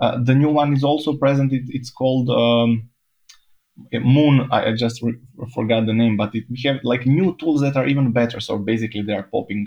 uh, 0.00 0.18
the 0.22 0.34
new 0.34 0.50
one 0.50 0.72
is 0.72 0.84
also 0.84 1.16
present. 1.16 1.52
It, 1.52 1.64
it's 1.68 1.90
called 1.90 2.28
um, 2.30 2.90
Moon. 3.92 4.48
I 4.50 4.72
just 4.72 5.02
re- 5.02 5.20
forgot 5.54 5.86
the 5.86 5.92
name, 5.92 6.16
but 6.16 6.34
it, 6.34 6.44
we 6.50 6.60
have 6.64 6.80
like 6.82 7.06
new 7.06 7.36
tools 7.38 7.60
that 7.60 7.76
are 7.76 7.86
even 7.86 8.12
better. 8.12 8.40
So 8.40 8.58
basically, 8.58 9.02
they 9.02 9.12
are 9.12 9.28
popping, 9.34 9.66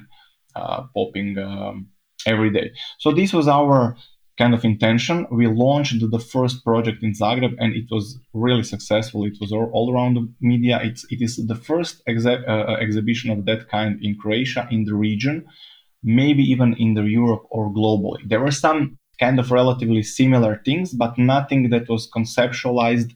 uh, 0.56 0.84
popping 0.94 1.38
um, 1.38 1.88
every 2.26 2.52
day. 2.52 2.72
So 3.00 3.12
this 3.12 3.34
was 3.34 3.48
our 3.48 3.96
kind 4.39 4.53
of 4.53 4.63
intention. 4.65 5.27
We 5.31 5.48
launched 5.48 6.00
the 6.00 6.24
first 6.34 6.63
project 6.63 7.03
in 7.03 7.12
Zagreb, 7.13 7.53
and 7.60 7.75
it 7.75 7.88
was 7.91 8.17
really 8.34 8.63
successful. 8.63 9.25
It 9.25 9.38
was 9.41 9.51
all, 9.51 9.93
around 9.93 10.13
the 10.15 10.25
media. 10.41 10.79
It's 10.81 11.03
it 11.13 11.22
is 11.22 11.34
the 11.51 11.60
first 11.69 11.96
exe- 12.08 12.43
uh, 12.53 12.77
exhibition 12.86 13.29
of 13.31 13.46
that 13.46 13.62
kind 13.69 13.93
in 14.01 14.17
Croatia 14.22 14.67
in 14.72 14.86
the 14.86 14.96
region, 14.96 15.46
maybe 16.22 16.43
even 16.53 16.74
in 16.86 16.93
the 16.93 17.03
Europe 17.03 17.43
or 17.51 17.63
globally. 17.79 18.22
There 18.31 18.43
were 18.46 18.58
some 18.67 18.98
kind 19.19 19.38
of 19.39 19.51
relatively 19.51 20.03
similar 20.03 20.62
things, 20.65 20.93
but 21.03 21.17
nothing 21.36 21.69
that 21.74 21.89
was 21.89 22.10
conceptualized 22.17 23.12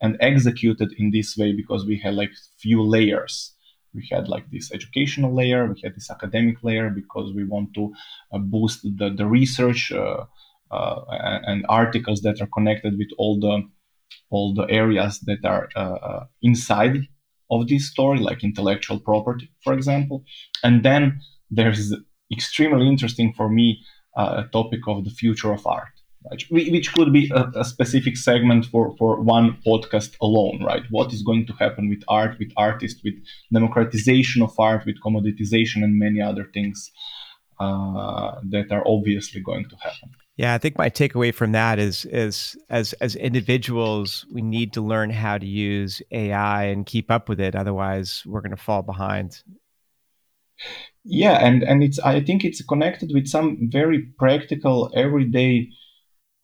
and 0.00 0.16
executed 0.20 0.90
in 1.00 1.10
this 1.10 1.36
way 1.36 1.50
because 1.60 1.84
we 1.84 1.98
had 2.04 2.14
like 2.14 2.30
few 2.64 2.80
layers 2.96 3.52
we 3.94 4.06
had 4.12 4.28
like 4.28 4.48
this 4.50 4.70
educational 4.72 5.34
layer 5.34 5.66
we 5.66 5.80
had 5.82 5.94
this 5.96 6.10
academic 6.10 6.56
layer 6.62 6.88
because 6.90 7.32
we 7.34 7.44
want 7.44 7.72
to 7.74 7.92
uh, 8.32 8.38
boost 8.38 8.82
the, 8.82 9.08
the 9.16 9.26
research 9.26 9.90
uh, 9.90 9.98
uh, 9.98 10.24
and 10.70 11.64
articles 11.68 12.20
that 12.22 12.40
are 12.40 12.48
connected 12.48 12.96
with 12.98 13.08
all 13.18 13.38
the 13.40 13.62
all 14.30 14.54
the 14.54 14.66
areas 14.70 15.20
that 15.20 15.44
are 15.44 15.68
uh, 15.76 15.98
uh, 16.08 16.26
inside 16.42 17.08
of 17.50 17.68
this 17.68 17.90
story, 17.90 18.18
like 18.18 18.44
intellectual 18.44 19.00
property, 19.00 19.50
for 19.64 19.72
example. 19.72 20.24
And 20.62 20.82
then 20.82 21.20
there's 21.50 21.94
extremely 22.30 22.86
interesting 22.88 23.32
for 23.32 23.48
me 23.48 23.80
uh, 24.16 24.44
a 24.44 24.48
topic 24.52 24.80
of 24.86 25.04
the 25.04 25.10
future 25.10 25.52
of 25.52 25.66
art, 25.66 25.94
which 26.50 26.92
could 26.92 27.12
be 27.12 27.30
a, 27.34 27.50
a, 27.54 27.64
specific 27.64 28.16
segment 28.16 28.66
for, 28.66 28.94
for 28.98 29.20
one 29.20 29.56
podcast 29.66 30.14
alone, 30.20 30.62
right? 30.62 30.82
What 30.90 31.12
is 31.12 31.22
going 31.22 31.46
to 31.46 31.52
happen 31.54 31.88
with 31.88 32.02
art, 32.08 32.38
with 32.38 32.52
artists, 32.56 33.00
with 33.02 33.14
democratization 33.52 34.42
of 34.42 34.52
art, 34.58 34.84
with 34.84 35.00
commoditization, 35.00 35.84
and 35.84 35.98
many 35.98 36.20
other 36.20 36.50
things 36.52 36.90
uh, 37.60 38.40
that 38.50 38.70
are 38.70 38.82
obviously 38.86 39.40
going 39.40 39.68
to 39.70 39.76
happen. 39.76 40.10
Yeah, 40.38 40.54
I 40.54 40.58
think 40.58 40.78
my 40.78 40.88
takeaway 40.88 41.34
from 41.34 41.50
that 41.52 41.80
is 41.80 42.04
is 42.04 42.56
as 42.70 42.92
as 43.00 43.16
individuals, 43.16 44.24
we 44.32 44.40
need 44.40 44.72
to 44.74 44.80
learn 44.80 45.10
how 45.10 45.36
to 45.36 45.44
use 45.44 46.00
AI 46.12 46.66
and 46.66 46.86
keep 46.86 47.10
up 47.10 47.28
with 47.28 47.40
it. 47.40 47.56
Otherwise, 47.56 48.22
we're 48.24 48.40
going 48.40 48.56
to 48.56 48.62
fall 48.62 48.82
behind. 48.82 49.42
Yeah, 51.04 51.44
and 51.44 51.64
and 51.64 51.82
it's 51.82 51.98
I 51.98 52.20
think 52.20 52.44
it's 52.44 52.62
connected 52.62 53.10
with 53.12 53.26
some 53.26 53.68
very 53.72 54.00
practical, 54.16 54.92
everyday 54.94 55.70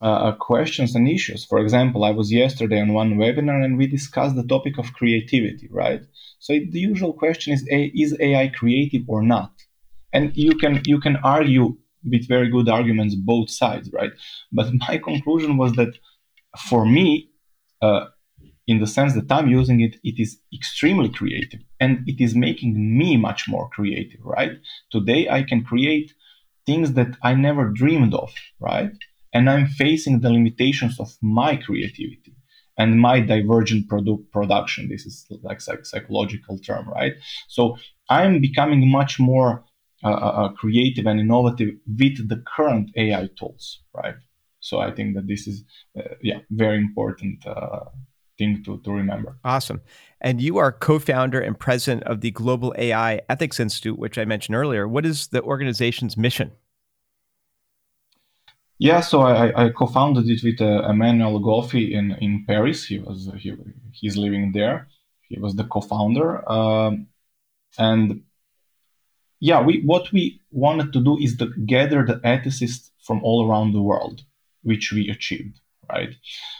uh, 0.01 0.33
questions 0.33 0.93
and 0.93 1.07
issues. 1.07 1.45
For 1.45 1.59
example, 1.59 2.03
I 2.03 2.11
was 2.11 2.33
yesterday 2.33 2.81
on 2.81 2.91
one 2.91 3.15
webinar 3.15 3.63
and 3.63 3.77
we 3.77 3.87
discussed 3.87 4.35
the 4.35 4.43
topic 4.45 4.77
of 4.77 4.91
creativity, 4.91 5.69
right? 5.71 6.01
So 6.39 6.51
it, 6.51 6.73
the 6.73 6.79
usual 6.79 7.13
question 7.13 7.53
is: 7.53 7.65
Is 7.69 8.17
AI 8.19 8.49
creative 8.49 9.03
or 9.07 9.23
not? 9.23 9.53
And 10.11 10.35
you 10.35 10.57
can 10.57 10.81
you 10.85 10.99
can 10.99 11.15
argue 11.23 11.77
with 12.09 12.27
very 12.27 12.49
good 12.49 12.69
arguments 12.69 13.15
both 13.15 13.49
sides, 13.49 13.89
right? 13.93 14.11
But 14.51 14.67
my 14.87 14.97
conclusion 14.97 15.57
was 15.57 15.73
that 15.73 15.97
for 16.69 16.85
me, 16.85 17.29
uh, 17.81 18.05
in 18.67 18.79
the 18.79 18.87
sense 18.87 19.13
that 19.13 19.31
I'm 19.31 19.49
using 19.49 19.81
it, 19.81 19.97
it 20.03 20.19
is 20.19 20.39
extremely 20.53 21.09
creative 21.09 21.61
and 21.79 22.07
it 22.07 22.23
is 22.23 22.35
making 22.35 22.97
me 22.97 23.15
much 23.15 23.47
more 23.47 23.69
creative, 23.69 24.19
right? 24.23 24.53
Today 24.91 25.29
I 25.29 25.43
can 25.43 25.63
create 25.63 26.13
things 26.65 26.93
that 26.93 27.15
I 27.21 27.35
never 27.35 27.69
dreamed 27.69 28.15
of, 28.15 28.33
right? 28.59 28.91
And 29.33 29.49
I'm 29.49 29.67
facing 29.67 30.21
the 30.21 30.31
limitations 30.31 30.99
of 30.99 31.15
my 31.21 31.57
creativity 31.57 32.35
and 32.77 32.99
my 32.99 33.19
divergent 33.19 33.87
product 33.87 34.31
production. 34.31 34.89
This 34.89 35.05
is 35.05 35.27
like 35.43 35.61
psychological 35.61 36.57
term, 36.57 36.89
right? 36.89 37.13
So 37.47 37.77
I'm 38.09 38.41
becoming 38.41 38.89
much 38.89 39.19
more 39.19 39.63
uh, 40.03 40.09
uh, 40.09 40.49
creative 40.49 41.05
and 41.05 41.19
innovative 41.19 41.75
with 41.87 42.27
the 42.27 42.43
current 42.55 42.91
AI 42.95 43.29
tools, 43.37 43.81
right? 43.93 44.15
So 44.59 44.79
I 44.79 44.91
think 44.91 45.15
that 45.15 45.27
this 45.27 45.47
is, 45.47 45.63
uh, 45.97 46.15
yeah, 46.21 46.39
very 46.49 46.77
important 46.77 47.45
uh, 47.45 47.85
thing 48.37 48.63
to, 48.63 48.79
to 48.79 48.91
remember. 48.91 49.37
Awesome. 49.43 49.81
And 50.21 50.41
you 50.41 50.57
are 50.57 50.71
co-founder 50.71 51.39
and 51.39 51.57
president 51.57 52.03
of 52.03 52.21
the 52.21 52.31
Global 52.31 52.73
AI 52.77 53.21
Ethics 53.29 53.59
Institute, 53.59 53.97
which 53.97 54.17
I 54.17 54.25
mentioned 54.25 54.55
earlier. 54.55 54.87
What 54.87 55.05
is 55.05 55.27
the 55.27 55.41
organization's 55.43 56.17
mission? 56.17 56.51
Yeah, 58.77 58.99
so 58.99 59.21
I, 59.21 59.67
I 59.67 59.69
co-founded 59.69 60.27
it 60.27 60.43
with 60.43 60.59
uh, 60.59 60.89
Emmanuel 60.89 61.39
Goffi 61.39 61.91
in, 61.91 62.11
in 62.19 62.43
Paris. 62.45 62.85
He 62.85 62.99
was 62.99 63.29
he, 63.37 63.53
he's 63.93 64.17
living 64.17 64.51
there. 64.51 64.89
He 65.29 65.39
was 65.39 65.55
the 65.55 65.63
co-founder, 65.63 66.47
um, 66.51 67.07
and 67.77 68.23
yeah, 69.45 69.61
we 69.61 69.83
what 69.85 70.11
we 70.11 70.41
wanted 70.51 70.91
to 70.93 71.01
do 71.03 71.17
is 71.19 71.37
to 71.37 71.45
gather 71.73 72.03
the 72.03 72.15
ethicists 72.33 72.89
from 73.05 73.23
all 73.23 73.47
around 73.47 73.73
the 73.73 73.81
world, 73.91 74.21
which 74.63 74.91
we 74.91 75.07
achieved, 75.07 75.59
right? 75.87 76.13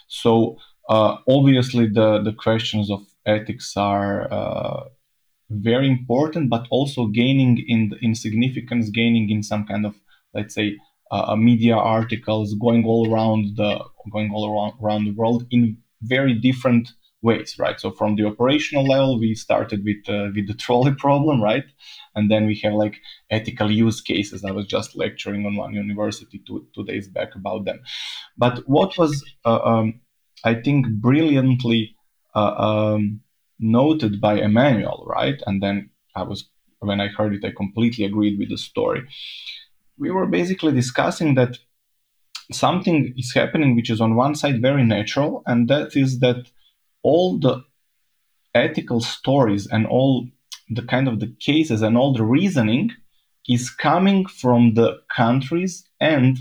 So 0.08 0.58
uh, 0.88 1.18
obviously 1.28 1.88
the 1.88 2.10
the 2.28 2.34
questions 2.46 2.92
of 2.92 3.02
ethics 3.26 3.76
are 3.76 4.32
uh, 4.32 4.84
very 5.50 5.88
important, 5.88 6.52
but 6.56 6.68
also 6.70 7.08
gaining 7.08 7.54
in 7.68 7.82
in 8.06 8.14
significance, 8.14 8.92
gaining 8.92 9.32
in 9.32 9.42
some 9.42 9.66
kind 9.66 9.86
of 9.90 9.96
let's 10.36 10.54
say 10.54 10.78
uh, 11.10 11.36
media 11.36 11.76
articles, 11.76 12.54
going 12.66 12.86
all 12.86 13.12
around 13.12 13.42
the 13.60 13.72
going 14.14 14.30
all 14.32 14.46
around, 14.52 14.74
around 14.84 15.06
the 15.06 15.18
world 15.22 15.42
in 15.50 15.78
very 16.04 16.36
different 16.36 16.86
ways, 17.26 17.56
right? 17.60 17.80
So 17.80 17.92
from 17.92 18.16
the 18.16 18.26
operational 18.26 18.86
level, 18.86 19.20
we 19.20 19.36
started 19.36 19.84
with 19.84 20.08
uh, 20.08 20.30
with 20.36 20.48
the 20.48 20.54
trolley 20.64 20.94
problem, 20.94 21.42
right? 21.42 21.66
And 22.16 22.32
then 22.32 22.46
we 22.46 22.56
have 22.64 22.74
like 22.74 23.02
ethical 23.30 23.70
use 23.70 24.00
cases. 24.00 24.46
I 24.46 24.52
was 24.52 24.68
just 24.68 24.96
lecturing 24.96 25.46
on 25.46 25.56
one 25.58 25.74
university 25.74 26.42
two, 26.48 26.68
two 26.74 26.86
days 26.86 27.08
back 27.10 27.36
about 27.36 27.66
them. 27.66 27.80
But 28.38 28.60
what 28.68 28.98
was, 28.98 29.12
uh, 29.44 29.62
um, 29.72 30.00
I 30.44 30.54
think, 30.54 30.88
brilliantly 30.88 31.96
uh, 32.36 32.56
um, 32.68 33.22
noted 33.60 34.22
by 34.22 34.36
Emmanuel, 34.36 35.04
right? 35.08 35.42
And 35.46 35.62
then 35.62 35.90
I 36.16 36.24
was, 36.24 36.50
when 36.80 37.02
I 37.02 37.08
heard 37.08 37.34
it, 37.34 37.46
I 37.46 37.52
completely 37.52 38.06
agreed 38.06 38.40
with 38.40 38.50
the 38.50 38.58
story. 38.58 39.08
We 39.98 40.12
were 40.12 40.28
basically 40.28 40.74
discussing 40.74 41.36
that 41.36 41.58
something 42.52 43.14
is 43.18 43.34
happening 43.34 43.76
which 43.76 43.90
is 43.90 44.02
on 44.02 44.16
one 44.16 44.36
side 44.36 44.62
very 44.62 44.84
natural, 44.84 45.42
and 45.46 45.68
that 45.68 45.96
is 45.96 46.20
that 46.20 46.52
all 47.10 47.40
the 47.46 47.56
ethical 48.54 49.00
stories 49.02 49.64
and 49.68 49.86
all 49.86 50.28
the 50.78 50.86
kind 50.94 51.08
of 51.08 51.20
the 51.20 51.32
cases 51.50 51.82
and 51.82 51.98
all 51.98 52.12
the 52.14 52.30
reasoning 52.38 52.90
is 53.48 53.70
coming 53.70 54.26
from 54.42 54.74
the 54.74 54.90
countries 55.16 55.74
and 56.00 56.38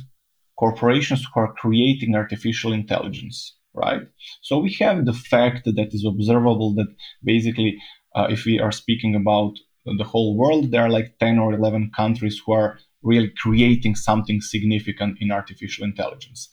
corporations 0.59 1.23
who 1.27 1.41
are 1.41 1.53
creating 1.63 2.15
artificial 2.15 2.73
intelligence 2.73 3.57
right? 3.75 4.03
So 4.41 4.59
we 4.59 4.73
have 4.81 5.05
the 5.05 5.13
fact 5.13 5.65
that 5.65 5.89
is 5.93 6.07
observable 6.07 6.75
that 6.77 6.87
basically 7.23 7.77
uh, 8.15 8.29
if 8.31 8.45
we 8.45 8.61
are 8.61 8.73
speaking 8.73 9.15
about 9.15 9.55
the 9.99 10.05
whole 10.05 10.37
world 10.37 10.71
there 10.71 10.83
are 10.83 10.89
like 10.89 11.19
10 11.19 11.39
or 11.39 11.53
11 11.53 11.91
countries 11.95 12.41
who 12.45 12.53
are 12.53 12.79
really 13.03 13.33
creating 13.43 13.97
something 13.97 14.41
significant 14.41 15.19
in 15.21 15.31
artificial 15.31 15.85
intelligence. 15.85 16.49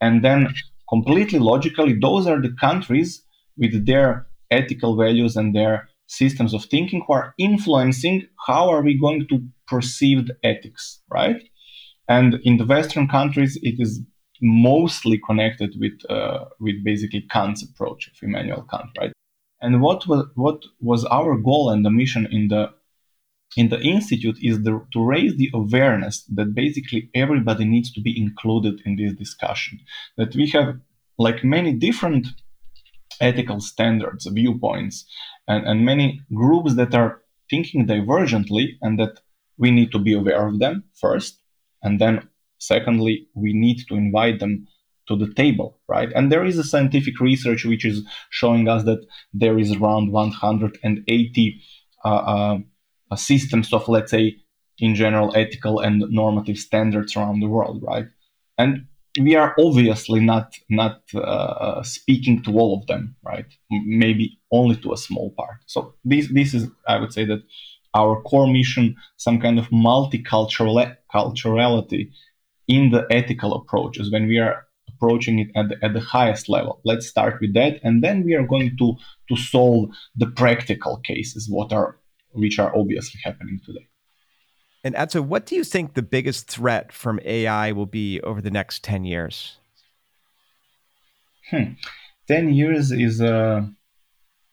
And 0.00 0.22
then 0.22 0.54
completely 0.88 1.40
logically 1.40 1.98
those 1.98 2.26
are 2.26 2.40
the 2.40 2.54
countries 2.60 3.22
with 3.56 3.86
their 3.86 4.26
ethical 4.50 4.96
values 4.96 5.36
and 5.36 5.54
their 5.54 5.88
systems 6.06 6.54
of 6.54 6.64
thinking 6.64 7.02
who 7.06 7.12
are 7.12 7.34
influencing 7.38 8.26
how 8.46 8.68
are 8.68 8.82
we 8.82 8.98
going 8.98 9.26
to 9.28 9.40
perceive 9.66 10.30
ethics, 10.44 11.00
right? 11.10 11.42
And 12.08 12.36
in 12.44 12.58
the 12.58 12.64
Western 12.64 13.08
countries, 13.08 13.58
it 13.62 13.76
is 13.78 14.00
mostly 14.40 15.18
connected 15.18 15.74
with 15.80 15.98
uh, 16.10 16.44
with 16.60 16.84
basically 16.84 17.22
Kant's 17.22 17.62
approach 17.62 18.08
of 18.08 18.14
Immanuel 18.22 18.66
Kant, 18.70 18.90
right? 18.98 19.12
And 19.60 19.80
what 19.80 20.06
was 20.06 20.26
what 20.34 20.62
was 20.80 21.04
our 21.06 21.36
goal 21.36 21.70
and 21.70 21.84
the 21.84 21.90
mission 21.90 22.28
in 22.30 22.48
the 22.48 22.70
in 23.56 23.68
the 23.68 23.80
institute 23.80 24.36
is 24.42 24.62
the, 24.62 24.84
to 24.92 25.02
raise 25.02 25.36
the 25.36 25.50
awareness 25.54 26.24
that 26.34 26.54
basically 26.54 27.08
everybody 27.14 27.64
needs 27.64 27.90
to 27.92 28.00
be 28.00 28.18
included 28.20 28.82
in 28.84 28.96
this 28.96 29.14
discussion. 29.14 29.78
That 30.16 30.34
we 30.34 30.48
have 30.50 30.78
like 31.18 31.42
many 31.42 31.72
different 31.72 32.26
ethical 33.20 33.60
standards, 33.60 34.26
viewpoints, 34.26 35.06
and, 35.48 35.66
and 35.66 35.84
many 35.84 36.20
groups 36.34 36.74
that 36.76 36.94
are 36.94 37.22
thinking 37.48 37.86
divergently 37.86 38.76
and 38.82 38.98
that 38.98 39.20
we 39.58 39.70
need 39.70 39.92
to 39.92 39.98
be 39.98 40.12
aware 40.12 40.46
of 40.46 40.58
them 40.58 40.84
first. 40.94 41.40
And 41.82 42.00
then, 42.00 42.28
secondly, 42.58 43.28
we 43.34 43.52
need 43.52 43.84
to 43.88 43.94
invite 43.94 44.40
them 44.40 44.66
to 45.08 45.16
the 45.16 45.32
table, 45.34 45.78
right? 45.88 46.10
And 46.14 46.32
there 46.32 46.44
is 46.44 46.58
a 46.58 46.64
scientific 46.64 47.20
research 47.20 47.64
which 47.64 47.84
is 47.84 48.02
showing 48.30 48.68
us 48.68 48.84
that 48.84 49.06
there 49.32 49.58
is 49.58 49.72
around 49.72 50.10
180 50.10 51.60
uh, 52.04 52.08
uh, 52.08 52.58
uh, 53.10 53.16
systems 53.16 53.72
of, 53.72 53.88
let's 53.88 54.10
say, 54.10 54.36
in 54.78 54.94
general, 54.94 55.34
ethical 55.36 55.80
and 55.80 56.04
normative 56.10 56.58
standards 56.58 57.16
around 57.16 57.40
the 57.40 57.48
world, 57.48 57.82
right? 57.86 58.06
And 58.58 58.86
we 59.20 59.34
are 59.34 59.54
obviously 59.58 60.20
not 60.20 60.54
not 60.68 61.02
uh, 61.14 61.82
speaking 61.82 62.42
to 62.44 62.50
all 62.58 62.78
of 62.78 62.86
them, 62.86 63.16
right? 63.24 63.46
Maybe 63.70 64.38
only 64.50 64.76
to 64.76 64.92
a 64.92 64.96
small 64.96 65.30
part. 65.36 65.58
So 65.66 65.94
this 66.04 66.28
this 66.32 66.54
is, 66.54 66.68
I 66.86 66.98
would 66.98 67.12
say, 67.12 67.24
that 67.26 67.42
our 67.94 68.20
core 68.22 68.46
mission, 68.46 68.96
some 69.16 69.40
kind 69.40 69.58
of 69.58 69.68
multicultural 69.70 70.96
culturality 71.10 72.12
in 72.68 72.90
the 72.90 73.06
ethical 73.10 73.54
approaches 73.54 74.10
when 74.12 74.26
we 74.26 74.38
are 74.38 74.66
approaching 74.88 75.38
it 75.38 75.48
at 75.56 75.68
the, 75.68 75.84
at 75.84 75.92
the 75.94 76.00
highest 76.00 76.48
level. 76.48 76.80
Let's 76.84 77.06
start 77.06 77.38
with 77.40 77.54
that, 77.54 77.80
and 77.82 78.02
then 78.02 78.24
we 78.24 78.34
are 78.34 78.46
going 78.46 78.76
to 78.78 78.94
to 79.28 79.36
solve 79.36 79.90
the 80.16 80.26
practical 80.26 80.98
cases, 80.98 81.48
what 81.48 81.72
are 81.72 81.98
which 82.32 82.58
are 82.58 82.76
obviously 82.76 83.20
happening 83.24 83.60
today. 83.64 83.88
And 84.86 84.94
Aco, 84.94 85.20
what 85.20 85.46
do 85.46 85.56
you 85.56 85.64
think 85.64 85.94
the 85.94 86.00
biggest 86.16 86.46
threat 86.46 86.92
from 86.92 87.18
AI 87.24 87.72
will 87.72 87.86
be 87.86 88.20
over 88.20 88.40
the 88.40 88.52
next 88.52 88.84
10 88.84 89.04
years? 89.04 89.56
Hmm. 91.50 91.72
10 92.28 92.54
years 92.54 92.92
is, 92.92 93.20
uh, 93.20 93.62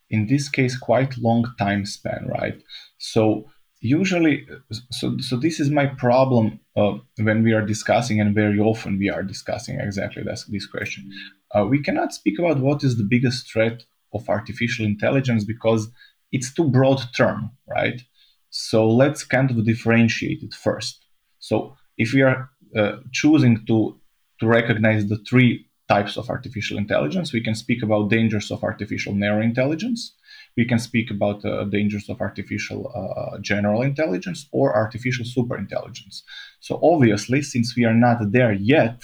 in 0.09 0.25
this 0.25 0.49
case, 0.49 0.75
quite 0.75 1.19
long 1.19 1.45
time 1.59 1.85
span, 1.85 2.27
right? 2.27 2.59
So 2.97 3.45
usually, 3.79 4.47
so, 4.89 5.19
so 5.19 5.37
this 5.37 5.59
is 5.59 5.69
my 5.69 5.85
problem 5.85 6.59
uh, 6.75 6.93
when 7.17 7.43
we 7.43 7.53
are 7.53 7.63
discussing, 7.63 8.19
and 8.19 8.33
very 8.33 8.57
often 8.57 8.97
we 8.97 9.11
are 9.11 9.21
discussing 9.21 9.79
exactly 9.79 10.23
this, 10.23 10.45
this 10.45 10.65
question. 10.65 11.11
Uh, 11.53 11.67
we 11.69 11.79
cannot 11.79 12.11
speak 12.11 12.39
about 12.39 12.57
what 12.57 12.83
is 12.83 12.97
the 12.97 13.07
biggest 13.07 13.53
threat 13.53 13.83
of 14.15 14.27
artificial 14.27 14.83
intelligence 14.83 15.43
because 15.43 15.89
it's 16.31 16.51
too 16.51 16.67
broad 16.71 17.03
term, 17.15 17.51
right? 17.67 18.01
So 18.55 18.87
let's 18.87 19.23
kind 19.23 19.49
of 19.49 19.65
differentiate 19.65 20.43
it 20.43 20.53
first. 20.53 21.03
So 21.39 21.75
if 21.97 22.13
we 22.13 22.21
are 22.21 22.51
uh, 22.77 22.97
choosing 23.11 23.65
to 23.65 23.99
to 24.39 24.47
recognize 24.47 25.07
the 25.07 25.17
three 25.27 25.65
types 25.89 26.17
of 26.17 26.29
artificial 26.29 26.77
intelligence, 26.77 27.33
we 27.33 27.41
can 27.41 27.55
speak 27.55 27.81
about 27.81 28.11
dangers 28.11 28.51
of 28.51 28.63
artificial 28.63 29.15
narrow 29.15 29.41
intelligence. 29.41 30.15
We 30.55 30.65
can 30.65 30.77
speak 30.77 31.09
about 31.09 31.43
uh, 31.43 31.63
dangers 31.65 32.07
of 32.09 32.21
artificial 32.21 32.79
uh, 32.93 33.39
general 33.39 33.81
intelligence 33.81 34.47
or 34.51 34.75
artificial 34.75 35.25
superintelligence. 35.25 36.21
So 36.59 36.79
obviously, 36.83 37.41
since 37.41 37.75
we 37.75 37.85
are 37.85 37.99
not 38.07 38.19
there 38.31 38.53
yet, 38.53 39.01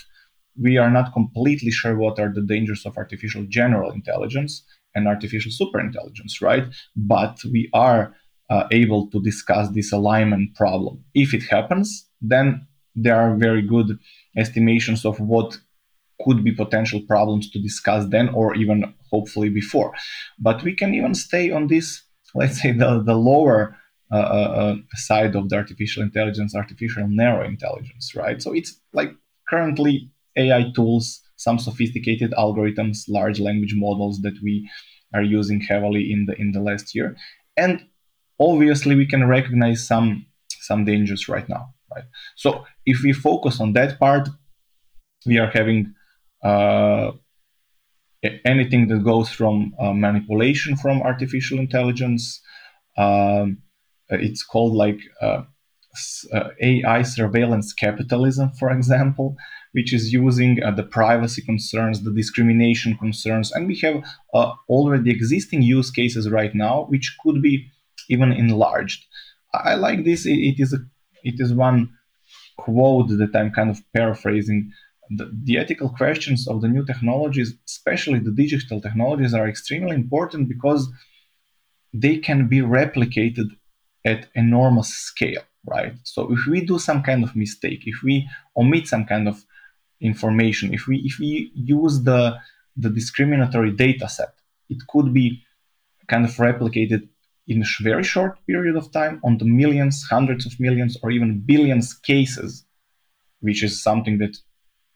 we 0.61 0.77
are 0.77 0.91
not 0.91 1.11
completely 1.11 1.71
sure 1.71 1.95
what 1.97 2.19
are 2.19 2.31
the 2.31 2.45
dangers 2.53 2.85
of 2.85 2.97
artificial 2.97 3.45
general 3.49 3.91
intelligence 3.91 4.63
and 4.93 5.07
artificial 5.07 5.51
superintelligence, 5.51 6.39
right? 6.39 6.65
But 6.95 7.39
we 7.45 7.67
are 7.73 8.13
uh, 8.49 8.67
able 8.71 9.09
to 9.11 9.21
discuss 9.21 9.69
this 9.69 9.91
alignment 9.91 10.55
problem. 10.55 11.03
If 11.13 11.33
it 11.33 11.43
happens, 11.43 12.07
then 12.21 12.67
there 12.95 13.15
are 13.15 13.35
very 13.35 13.61
good 13.61 13.97
estimations 14.37 15.05
of 15.05 15.19
what 15.19 15.57
could 16.21 16.43
be 16.43 16.51
potential 16.51 17.01
problems 17.07 17.49
to 17.51 17.61
discuss 17.61 18.05
then 18.09 18.29
or 18.29 18.55
even 18.55 18.93
hopefully 19.11 19.49
before. 19.49 19.93
But 20.37 20.63
we 20.63 20.75
can 20.75 20.93
even 20.93 21.13
stay 21.15 21.51
on 21.51 21.67
this, 21.67 22.03
let's 22.35 22.61
say, 22.61 22.71
the, 22.71 23.01
the 23.01 23.15
lower 23.15 23.75
uh, 24.11 24.15
uh, 24.15 24.51
uh 24.61 24.75
side 24.95 25.35
of 25.35 25.49
the 25.49 25.55
artificial 25.55 26.01
intelligence, 26.01 26.55
artificial 26.55 27.07
narrow 27.07 27.45
intelligence, 27.45 28.15
right? 28.15 28.41
So 28.41 28.53
it's 28.53 28.79
like 28.91 29.11
currently 29.47 30.11
AI 30.35 30.71
tools, 30.75 31.21
some 31.35 31.59
sophisticated 31.59 32.31
algorithms, 32.31 33.03
large 33.07 33.39
language 33.39 33.75
models 33.75 34.21
that 34.21 34.37
we 34.43 34.67
are 35.13 35.21
using 35.21 35.61
heavily 35.61 36.11
in 36.11 36.25
the 36.25 36.35
in 36.41 36.51
the 36.51 36.59
last 36.59 36.95
year. 36.95 37.15
And 37.55 37.85
obviously 38.39 38.95
we 38.95 39.05
can 39.05 39.27
recognize 39.27 39.85
some 39.85 40.25
some 40.61 40.85
dangers 40.85 41.27
right 41.27 41.47
now 41.49 41.73
right? 41.93 42.05
So 42.35 42.65
if 42.85 43.01
we 43.03 43.13
focus 43.13 43.59
on 43.59 43.73
that 43.73 43.99
part 43.99 44.29
we 45.25 45.37
are 45.37 45.49
having 45.49 45.93
uh, 46.43 47.11
anything 48.45 48.87
that 48.87 49.03
goes 49.03 49.29
from 49.29 49.73
uh, 49.79 49.93
manipulation 49.93 50.75
from 50.75 51.01
artificial 51.01 51.59
intelligence 51.59 52.41
um, 52.97 53.59
it's 54.09 54.43
called 54.43 54.73
like 54.73 54.99
uh, 55.21 55.43
uh 56.33 56.49
ai 56.61 57.01
surveillance 57.01 57.73
capitalism 57.73 58.51
for 58.51 58.69
example 58.71 59.35
which 59.71 59.91
is 59.93 60.13
using 60.13 60.61
uh, 60.63 60.71
the 60.71 60.83
privacy 60.83 61.41
concerns 61.41 62.03
the 62.03 62.13
discrimination 62.13 62.95
concerns 62.97 63.51
and 63.51 63.67
we 63.67 63.77
have 63.79 64.03
uh, 64.33 64.51
already 64.67 65.09
existing 65.09 65.61
use 65.61 65.89
cases 65.89 66.29
right 66.29 66.53
now 66.53 66.85
which 66.89 67.17
could 67.21 67.41
be 67.41 67.69
even 68.09 68.31
enlarged. 68.31 69.05
I 69.53 69.75
like 69.75 70.03
this. 70.03 70.25
It 70.25 70.59
is 70.59 70.73
a, 70.73 70.79
it 71.23 71.39
is 71.39 71.53
one 71.53 71.89
quote 72.57 73.09
that 73.09 73.35
I'm 73.35 73.51
kind 73.51 73.69
of 73.69 73.81
paraphrasing. 73.93 74.71
The, 75.11 75.31
the, 75.43 75.57
ethical 75.57 75.89
questions 75.89 76.47
of 76.47 76.61
the 76.61 76.67
new 76.67 76.85
technologies, 76.85 77.55
especially 77.67 78.19
the 78.19 78.31
digital 78.31 78.79
technologies, 78.79 79.33
are 79.33 79.47
extremely 79.47 79.95
important 79.95 80.47
because 80.47 80.87
they 81.93 82.17
can 82.17 82.47
be 82.47 82.59
replicated 82.59 83.47
at 84.05 84.27
enormous 84.35 84.89
scale, 84.89 85.41
right? 85.65 85.93
So 86.03 86.31
if 86.31 86.45
we 86.47 86.61
do 86.61 86.77
some 86.77 87.01
kind 87.01 87.23
of 87.23 87.35
mistake, 87.35 87.81
if 87.85 88.03
we 88.03 88.29
omit 88.55 88.87
some 88.87 89.05
kind 89.05 89.27
of 89.27 89.43
information, 89.99 90.73
if 90.73 90.85
we 90.87 90.97
if 91.03 91.17
we 91.19 91.51
use 91.55 92.03
the 92.03 92.37
the 92.77 92.89
discriminatory 92.89 93.71
data 93.71 94.07
set, 94.07 94.33
it 94.69 94.77
could 94.87 95.13
be 95.13 95.43
kind 96.07 96.23
of 96.23 96.31
replicated 96.35 97.09
in 97.49 97.63
a 97.63 97.83
very 97.83 98.03
short 98.03 98.37
period 98.45 98.75
of 98.77 98.91
time 98.91 99.19
on 99.25 99.37
the 99.39 99.45
millions, 99.45 100.05
hundreds 100.09 100.45
of 100.45 100.59
millions, 100.59 100.95
or 101.01 101.09
even 101.11 101.41
billions 101.45 101.93
cases, 101.93 102.65
which 103.41 103.63
is 103.63 103.83
something 103.83 104.19
that 104.19 104.37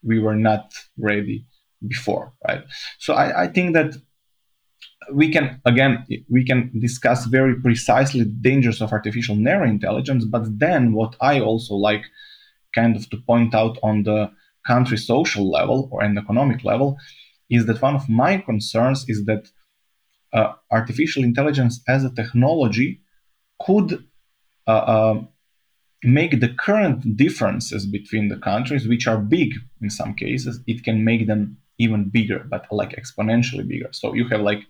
we 0.04 0.20
were 0.20 0.36
not 0.36 0.72
ready 0.98 1.46
before, 1.88 2.32
right? 2.48 2.64
So 3.00 3.16
I, 3.16 3.44
I 3.44 3.48
think 3.48 3.74
that 3.74 3.96
we 5.12 5.30
can 5.30 5.60
again 5.66 6.06
we 6.30 6.46
can 6.46 6.72
discuss 6.80 7.26
very 7.26 7.56
precisely 7.60 8.24
the 8.24 8.38
dangers 8.50 8.82
of 8.82 8.94
artificial 8.94 9.36
narrow 9.36 9.68
intelligence, 9.68 10.24
but 10.24 10.44
then 10.60 10.94
what 10.94 11.16
I 11.20 11.42
also 11.42 11.74
like 11.74 12.04
kind 12.74 12.96
of 12.96 13.10
to 13.10 13.18
point 13.18 13.54
out 13.54 13.78
on 13.84 14.04
the 14.04 14.32
country 14.66 14.98
social 14.98 15.50
level 15.50 15.90
or 15.92 16.04
an 16.04 16.18
economic 16.18 16.64
level 16.64 16.98
is 17.50 17.66
that 17.66 17.82
one 17.82 17.96
of 17.96 18.08
my 18.08 18.38
concerns 18.38 19.06
is 19.10 19.26
that 19.26 19.50
uh, 20.34 20.54
artificial 20.72 21.24
intelligence 21.24 21.82
as 21.88 22.04
a 22.04 22.14
technology 22.14 23.02
could 23.62 24.04
uh, 24.68 24.72
uh, 24.72 25.22
make 26.04 26.40
the 26.40 26.50
current 26.50 27.16
differences 27.16 27.86
between 27.86 28.30
the 28.30 28.38
countries, 28.38 28.88
which 28.88 29.08
are 29.08 29.18
big 29.18 29.54
in 29.82 29.90
some 29.90 30.14
cases, 30.14 30.60
it 30.68 30.84
can 30.84 31.04
make 31.04 31.28
them 31.28 31.58
even 31.78 32.10
bigger, 32.10 32.46
but 32.50 32.66
like 32.72 32.96
exponentially 32.96 33.68
bigger. 33.68 33.90
So 33.92 34.14
you 34.14 34.28
have 34.30 34.42
like 34.42 34.64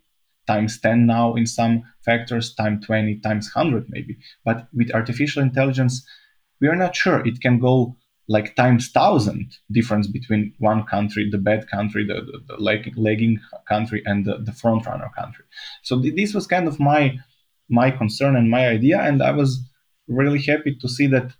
times 0.48 0.80
10 0.80 1.06
now 1.06 1.36
in 1.36 1.46
some 1.46 1.84
factors, 2.06 2.54
times 2.54 2.86
20, 2.86 3.20
times 3.20 3.50
100 3.54 3.86
maybe. 3.90 4.18
But 4.46 4.68
with 4.74 4.94
artificial 4.94 5.42
intelligence, 5.42 6.06
we 6.60 6.68
are 6.68 6.76
not 6.76 6.96
sure. 6.96 7.26
It 7.26 7.42
can 7.42 7.60
go 7.60 7.98
like 8.28 8.56
times 8.56 8.90
thousand 8.90 9.52
difference 9.72 10.08
between 10.08 10.54
one 10.60 10.84
country, 10.86 11.30
the 11.30 11.38
bad 11.38 11.70
country, 11.70 12.06
the, 12.06 12.22
the, 12.22 12.56
the 12.56 13.02
lagging 13.02 13.40
country, 13.68 14.02
and 14.06 14.26
the, 14.26 14.38
the 14.38 14.54
front 14.54 14.86
runner 14.86 15.12
country. 15.18 15.46
So 15.84 16.02
th- 16.02 16.16
this 16.16 16.34
was 16.34 16.48
kind 16.48 16.68
of 16.68 16.80
my 16.80 17.18
my 17.70 17.92
concern 17.92 18.36
and 18.36 18.50
my 18.50 18.68
idea, 18.68 19.02
and 19.02 19.22
I 19.22 19.32
was 19.32 19.60
really 20.08 20.42
happy 20.42 20.76
to 20.76 20.88
see 20.88 21.08
that 21.08 21.34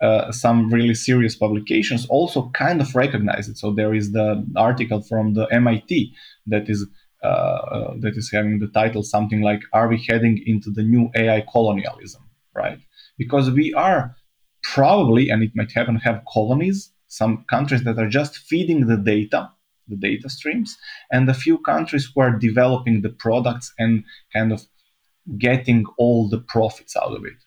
uh, 0.00 0.32
some 0.32 0.70
really 0.70 0.94
serious 0.94 1.36
publications 1.36 2.06
also 2.06 2.50
kind 2.50 2.80
of 2.80 2.94
recognize 2.94 3.48
it. 3.48 3.56
So 3.56 3.72
there 3.72 3.94
is 3.94 4.12
the 4.12 4.44
article 4.56 5.02
from 5.02 5.34
the 5.34 5.44
MIT 5.52 6.14
that 6.46 6.68
is 6.68 6.86
uh, 7.22 7.26
uh, 7.26 7.94
that 8.00 8.16
is 8.16 8.30
having 8.30 8.58
the 8.58 8.68
title 8.68 9.02
something 9.02 9.40
like 9.40 9.62
"Are 9.72 9.88
we 9.88 10.04
heading 10.08 10.42
into 10.46 10.70
the 10.70 10.82
new 10.82 11.10
AI 11.14 11.44
colonialism?" 11.50 12.22
Right? 12.54 12.78
Because 13.16 13.50
we 13.50 13.72
are 13.74 14.16
probably, 14.64 15.28
and 15.28 15.42
it 15.42 15.52
might 15.54 15.72
happen, 15.72 15.96
have 15.96 16.24
colonies, 16.32 16.90
some 17.06 17.44
countries 17.48 17.84
that 17.84 17.98
are 17.98 18.08
just 18.08 18.38
feeding 18.38 18.86
the 18.86 18.96
data, 18.96 19.50
the 19.86 19.96
data 19.96 20.28
streams, 20.28 20.76
and 21.12 21.28
a 21.28 21.34
few 21.34 21.58
countries 21.58 22.10
who 22.12 22.20
are 22.20 22.38
developing 22.38 23.02
the 23.02 23.10
products 23.10 23.72
and 23.78 24.04
kind 24.32 24.52
of 24.52 24.62
getting 25.38 25.84
all 25.98 26.28
the 26.28 26.38
profits 26.38 26.96
out 26.96 27.14
of 27.16 27.24
it. 27.24 27.38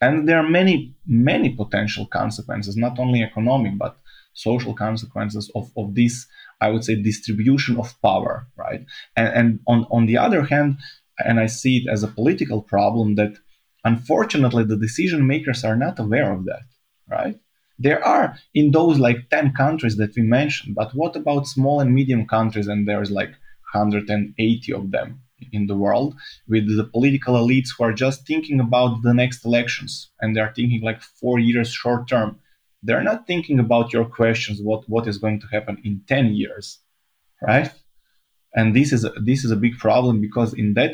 And 0.00 0.28
there 0.28 0.38
are 0.38 0.48
many, 0.48 0.94
many 1.06 1.50
potential 1.54 2.06
consequences, 2.06 2.76
not 2.76 2.98
only 2.98 3.22
economic, 3.22 3.78
but 3.78 3.96
social 4.34 4.74
consequences 4.74 5.50
of, 5.54 5.70
of 5.76 5.94
this, 5.94 6.26
I 6.60 6.68
would 6.68 6.84
say, 6.84 6.96
distribution 6.96 7.78
of 7.78 7.98
power, 8.02 8.46
right? 8.56 8.84
And, 9.16 9.28
and 9.28 9.60
on, 9.66 9.86
on 9.90 10.06
the 10.06 10.18
other 10.18 10.42
hand, 10.42 10.78
and 11.18 11.40
I 11.40 11.46
see 11.46 11.78
it 11.78 11.88
as 11.90 12.02
a 12.02 12.08
political 12.08 12.60
problem 12.60 13.14
that 13.14 13.38
unfortunately 13.86 14.64
the 14.64 14.82
decision 14.86 15.26
makers 15.26 15.64
are 15.64 15.76
not 15.76 15.98
aware 15.98 16.32
of 16.32 16.44
that, 16.44 16.66
right? 17.08 17.36
There 17.78 18.02
are 18.04 18.36
in 18.52 18.70
those 18.72 18.98
like 18.98 19.30
10 19.30 19.52
countries 19.52 19.96
that 19.98 20.14
we 20.16 20.22
mentioned, 20.22 20.74
but 20.74 20.94
what 20.94 21.14
about 21.14 21.46
small 21.46 21.80
and 21.80 21.94
medium 21.94 22.26
countries? 22.26 22.66
And 22.66 22.88
there's 22.88 23.10
like 23.10 23.32
180 23.72 24.72
of 24.72 24.90
them 24.90 25.20
in 25.52 25.66
the 25.66 25.76
world 25.76 26.16
with 26.48 26.66
the 26.76 26.84
political 26.84 27.34
elites 27.34 27.68
who 27.76 27.84
are 27.84 27.92
just 27.92 28.26
thinking 28.26 28.58
about 28.58 29.02
the 29.02 29.14
next 29.14 29.44
elections 29.44 30.10
and 30.20 30.34
they're 30.34 30.52
thinking 30.56 30.82
like 30.82 31.02
four 31.02 31.38
years 31.38 31.68
short 31.70 32.08
term 32.08 32.38
they're 32.82 33.02
not 33.02 33.26
thinking 33.26 33.58
about 33.58 33.92
your 33.92 34.06
questions 34.06 34.62
what 34.62 34.88
what 34.88 35.06
is 35.06 35.18
going 35.18 35.38
to 35.38 35.46
happen 35.48 35.76
in 35.84 36.00
10 36.08 36.32
years 36.32 36.78
right 37.42 37.70
and 38.54 38.74
this 38.74 38.94
is 38.94 39.06
this 39.22 39.44
is 39.44 39.50
a 39.50 39.62
big 39.64 39.76
problem 39.76 40.22
because 40.22 40.54
in 40.54 40.72
that 40.72 40.92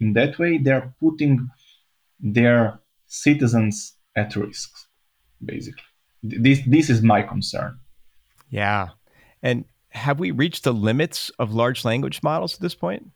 in 0.00 0.14
that 0.14 0.38
way 0.38 0.56
they're 0.56 0.94
putting 0.98 1.50
their 2.20 2.80
citizens 3.06 3.96
at 4.16 4.34
risk 4.36 4.70
basically 5.44 5.82
this 6.22 6.60
this 6.66 6.88
is 6.90 7.02
my 7.02 7.22
concern 7.22 7.78
yeah 8.50 8.88
and 9.42 9.64
have 9.90 10.18
we 10.18 10.30
reached 10.30 10.64
the 10.64 10.72
limits 10.72 11.30
of 11.38 11.52
large 11.52 11.84
language 11.84 12.22
models 12.22 12.54
at 12.54 12.60
this 12.60 12.74
point 12.74 13.10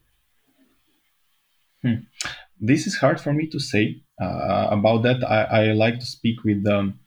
Hmm. 1.82 1.94
This 2.60 2.86
is 2.86 2.96
hard 2.96 3.20
for 3.20 3.32
me 3.32 3.46
to 3.48 3.60
say 3.60 4.02
uh, 4.20 4.68
about 4.70 5.02
that. 5.04 5.22
I, 5.22 5.42
I, 5.42 5.72
like 5.72 6.00
to 6.00 6.06
speak 6.06 6.42
with 6.44 6.66
um, 6.66 6.98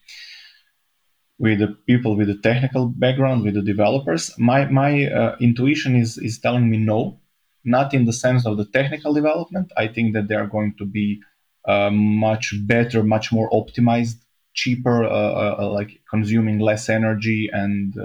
with 1.38 1.60
the 1.60 1.76
people 1.88 2.16
with 2.16 2.28
the 2.28 2.38
technical 2.38 2.88
background, 2.88 3.44
with 3.44 3.56
the 3.56 3.62
developers. 3.62 4.34
My 4.38 4.66
my 4.66 5.08
uh, 5.08 5.36
intuition 5.42 5.96
is 5.96 6.18
is 6.18 6.40
telling 6.40 6.70
me 6.70 6.78
no, 6.78 7.20
not 7.66 7.94
in 7.94 8.06
the 8.06 8.14
sense 8.14 8.46
of 8.46 8.56
the 8.56 8.66
technical 8.66 9.14
development. 9.14 9.72
I 9.76 9.88
think 9.88 10.14
that 10.14 10.30
they 10.30 10.36
are 10.36 10.48
going 10.48 10.76
to 10.78 10.86
be 10.86 11.22
much 11.68 12.54
better, 12.68 13.04
much 13.04 13.32
more 13.32 13.50
optimized, 13.52 14.18
cheaper, 14.54 15.04
uh, 15.04 15.10
uh, 15.10 15.56
uh, 15.60 15.70
like 15.70 16.02
consuming 16.10 16.60
less 16.60 16.90
energy 16.90 17.50
and 17.54 17.96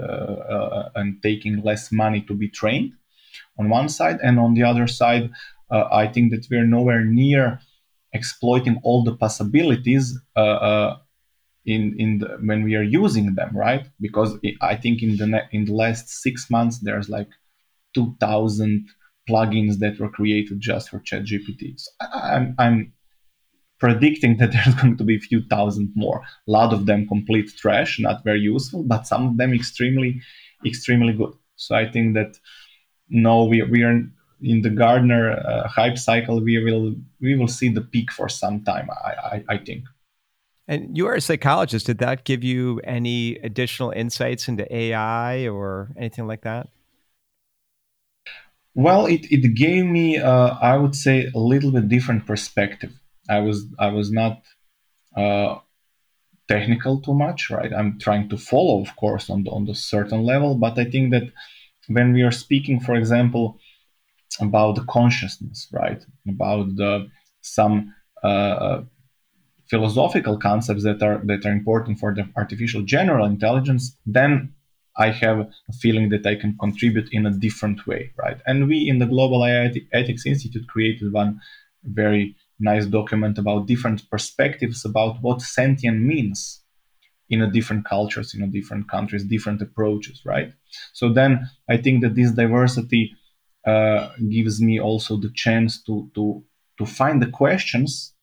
and 0.95 1.21
taking 1.21 1.61
less 1.63 1.91
money 1.91 2.21
to 2.21 2.33
be 2.33 2.49
trained 2.49 2.93
on 3.59 3.69
one 3.69 3.89
side, 3.89 4.19
and 4.23 4.39
on 4.39 4.53
the 4.53 4.63
other 4.63 4.87
side 4.87 5.29
uh, 5.69 5.85
I 5.91 6.07
think 6.07 6.31
that 6.31 6.47
we're 6.49 6.65
nowhere 6.65 7.03
near 7.03 7.59
exploiting 8.13 8.79
all 8.83 9.03
the 9.03 9.15
possibilities 9.15 10.17
uh, 10.35 10.39
uh, 10.39 10.97
in 11.65 11.95
in 11.99 12.19
the, 12.19 12.37
when 12.41 12.63
we 12.63 12.75
are 12.75 12.83
using 12.83 13.35
them, 13.35 13.55
right? 13.55 13.85
Because 13.99 14.37
I 14.61 14.75
think 14.75 15.03
in 15.03 15.17
the 15.17 15.43
in 15.51 15.65
the 15.65 15.73
last 15.73 16.09
six 16.09 16.49
months 16.49 16.79
there's 16.79 17.09
like 17.09 17.27
two 17.93 18.15
thousand 18.19 18.87
plugins 19.29 19.79
that 19.79 19.99
were 19.99 20.09
created 20.09 20.61
just 20.61 20.89
for 20.89 20.99
ChatGPT. 20.99 21.77
So 21.77 21.91
I'm 21.99 22.55
I'm 22.57 22.93
predicting 23.79 24.37
that 24.37 24.51
there's 24.53 24.75
going 24.75 24.97
to 24.97 25.03
be 25.03 25.15
a 25.15 25.19
few 25.19 25.41
thousand 25.47 25.91
more. 25.95 26.21
A 26.47 26.51
lot 26.51 26.73
of 26.73 26.85
them 26.85 27.07
complete 27.07 27.55
trash, 27.57 27.99
not 27.99 28.23
very 28.23 28.39
useful, 28.39 28.83
but 28.83 29.07
some 29.07 29.27
of 29.27 29.37
them 29.37 29.53
extremely 29.53 30.21
extremely 30.65 31.13
good. 31.13 31.33
So 31.55 31.75
I 31.75 31.89
think 31.89 32.15
that 32.15 32.37
no, 33.09 33.45
we 33.45 33.61
we 33.63 33.83
are 33.83 34.01
in 34.41 34.61
the 34.61 34.69
Gartner 34.69 35.31
uh, 35.31 35.67
hype 35.67 35.97
cycle, 35.97 36.41
we 36.41 36.63
will 36.63 36.95
we 37.19 37.35
will 37.35 37.47
see 37.47 37.69
the 37.69 37.81
peak 37.81 38.11
for 38.11 38.29
some 38.29 38.63
time. 38.63 38.89
I, 38.91 39.09
I, 39.09 39.43
I 39.49 39.57
think. 39.57 39.85
And 40.67 40.97
you 40.97 41.07
are 41.07 41.15
a 41.15 41.21
psychologist. 41.21 41.85
Did 41.85 41.99
that 41.99 42.25
give 42.25 42.43
you 42.43 42.81
any 42.83 43.37
additional 43.37 43.91
insights 43.91 44.47
into 44.47 44.71
AI 44.73 45.47
or 45.47 45.89
anything 45.97 46.27
like 46.27 46.41
that? 46.41 46.67
Well, 48.75 49.05
it, 49.05 49.25
it 49.31 49.55
gave 49.55 49.85
me, 49.85 50.17
uh, 50.17 50.55
I 50.61 50.77
would 50.77 50.93
say, 50.93 51.31
a 51.33 51.39
little 51.39 51.71
bit 51.71 51.87
different 51.87 52.27
perspective. 52.27 52.91
I 53.29 53.39
was 53.39 53.65
I 53.79 53.89
was 53.89 54.11
not 54.11 54.41
uh, 55.15 55.59
technical 56.47 57.01
too 57.01 57.13
much, 57.13 57.49
right? 57.49 57.71
I'm 57.73 57.99
trying 57.99 58.29
to 58.29 58.37
follow, 58.37 58.81
of 58.81 58.95
course, 58.95 59.29
on 59.29 59.43
the, 59.43 59.51
on 59.51 59.65
the 59.65 59.75
certain 59.75 60.23
level, 60.23 60.55
but 60.55 60.77
I 60.77 60.85
think 60.85 61.11
that 61.11 61.31
when 61.87 62.13
we 62.13 62.21
are 62.21 62.31
speaking, 62.31 62.79
for 62.79 62.95
example, 62.95 63.59
about 64.39 64.75
the 64.75 64.83
consciousness, 64.85 65.67
right? 65.71 66.03
About 66.27 66.75
the 66.75 67.07
some 67.41 67.93
uh, 68.23 68.81
philosophical 69.69 70.37
concepts 70.37 70.83
that 70.83 71.01
are 71.01 71.21
that 71.25 71.45
are 71.45 71.51
important 71.51 71.99
for 71.99 72.13
the 72.13 72.27
artificial 72.35 72.81
general 72.83 73.25
intelligence, 73.25 73.97
then 74.05 74.53
I 74.97 75.11
have 75.11 75.39
a 75.39 75.73
feeling 75.73 76.09
that 76.09 76.25
I 76.25 76.35
can 76.35 76.57
contribute 76.57 77.09
in 77.11 77.25
a 77.25 77.31
different 77.31 77.85
way, 77.87 78.11
right? 78.17 78.39
And 78.45 78.67
we 78.67 78.89
in 78.89 78.99
the 78.99 79.05
Global 79.05 79.45
AI 79.45 79.71
Ethics 79.93 80.25
Institute 80.25 80.67
created 80.67 81.13
one 81.13 81.39
very 81.83 82.35
nice 82.59 82.85
document 82.85 83.37
about 83.37 83.67
different 83.67 84.09
perspectives 84.09 84.85
about 84.85 85.21
what 85.21 85.41
sentient 85.41 86.01
means 86.01 86.63
in 87.29 87.41
a 87.41 87.51
different 87.51 87.85
cultures, 87.85 88.33
in 88.33 88.41
a 88.41 88.47
different 88.47 88.89
countries, 88.89 89.23
different 89.23 89.61
approaches, 89.61 90.21
right? 90.25 90.53
So 90.93 91.11
then 91.11 91.49
I 91.69 91.77
think 91.77 92.01
that 92.01 92.15
this 92.15 92.31
diversity 92.31 93.13
uh, 93.65 94.09
gives 94.29 94.61
me 94.61 94.79
also 94.79 95.17
the 95.17 95.31
chance 95.35 95.83
to 95.83 96.09
to 96.15 96.43
to 96.77 96.85
find 96.85 97.21
the 97.21 97.29
questions 97.29 98.13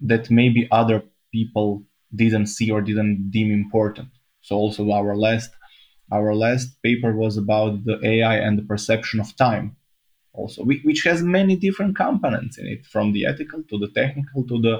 that 0.00 0.30
maybe 0.30 0.68
other 0.70 1.02
people 1.32 1.82
didn't 2.14 2.46
see 2.46 2.70
or 2.70 2.80
didn't 2.80 3.30
deem 3.30 3.50
important. 3.52 4.08
So 4.40 4.56
also 4.56 4.90
our 4.90 5.16
last 5.16 5.50
our 6.12 6.34
last 6.34 6.80
paper 6.82 7.14
was 7.14 7.36
about 7.36 7.84
the 7.84 7.98
AI 8.02 8.36
and 8.36 8.56
the 8.56 8.62
perception 8.62 9.20
of 9.20 9.36
time, 9.36 9.75
also 10.36 10.64
which 10.64 11.02
has 11.04 11.22
many 11.22 11.56
different 11.56 11.96
components 11.96 12.58
in 12.58 12.66
it, 12.66 12.86
from 12.86 13.12
the 13.12 13.26
ethical 13.26 13.62
to 13.70 13.78
the 13.78 13.88
technical 13.88 14.46
to 14.46 14.56
the 14.60 14.74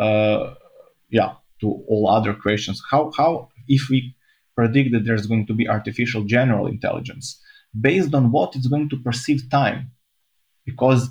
uh, 0.00 0.54
yeah 1.08 1.32
to 1.60 1.66
all 1.88 2.08
other 2.08 2.34
questions. 2.34 2.82
How 2.90 3.10
how 3.16 3.48
if 3.68 3.88
we 3.90 4.14
predict 4.60 4.92
that 4.92 5.04
there's 5.04 5.26
going 5.26 5.46
to 5.46 5.54
be 5.54 5.68
artificial 5.68 6.24
general 6.24 6.66
intelligence, 6.66 7.40
based 7.88 8.14
on 8.14 8.30
what 8.30 8.54
it's 8.56 8.66
going 8.66 8.88
to 8.90 8.98
perceive 8.98 9.48
time. 9.50 9.92
Because 10.64 11.10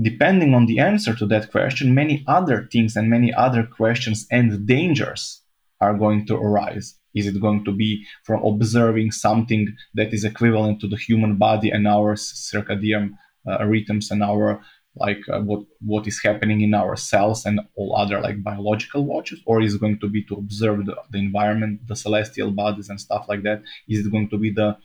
depending 0.00 0.54
on 0.54 0.66
the 0.66 0.78
answer 0.78 1.14
to 1.14 1.26
that 1.26 1.50
question, 1.50 1.94
many 1.94 2.24
other 2.26 2.68
things 2.72 2.96
and 2.96 3.08
many 3.10 3.32
other 3.32 3.64
questions 3.64 4.26
and 4.30 4.66
dangers 4.66 5.42
are 5.80 5.94
going 5.94 6.26
to 6.26 6.36
arise. 6.36 6.94
Is 7.14 7.26
it 7.26 7.40
going 7.40 7.64
to 7.64 7.72
be 7.72 8.04
from 8.24 8.44
observing 8.44 9.12
something 9.12 9.74
that 9.94 10.12
is 10.12 10.24
equivalent 10.24 10.80
to 10.80 10.88
the 10.88 10.96
human 10.96 11.36
body 11.36 11.70
and 11.70 11.86
our 11.86 12.14
circadian 12.14 13.10
uh, 13.46 13.64
rhythms 13.64 14.10
and 14.10 14.22
our 14.22 14.62
like 14.96 15.22
uh, 15.32 15.40
what 15.40 15.62
what 15.80 16.06
is 16.06 16.20
happening 16.22 16.60
in 16.60 16.74
our 16.74 16.96
cells 16.96 17.46
and 17.46 17.60
all 17.76 17.96
other 17.96 18.20
like 18.20 18.42
biological 18.42 19.06
watches 19.06 19.40
or 19.46 19.62
is 19.62 19.74
it 19.74 19.80
going 19.80 19.98
to 19.98 20.08
be 20.08 20.22
to 20.24 20.34
observe 20.34 20.84
the, 20.84 20.94
the 21.10 21.18
environment 21.18 21.80
the 21.88 21.96
celestial 21.96 22.50
bodies 22.50 22.90
and 22.90 23.00
stuff 23.00 23.24
like 23.26 23.42
that 23.42 23.62
is 23.88 24.04
it 24.04 24.10
going 24.12 24.28
to 24.28 24.36
be 24.36 24.50
the 24.50 24.76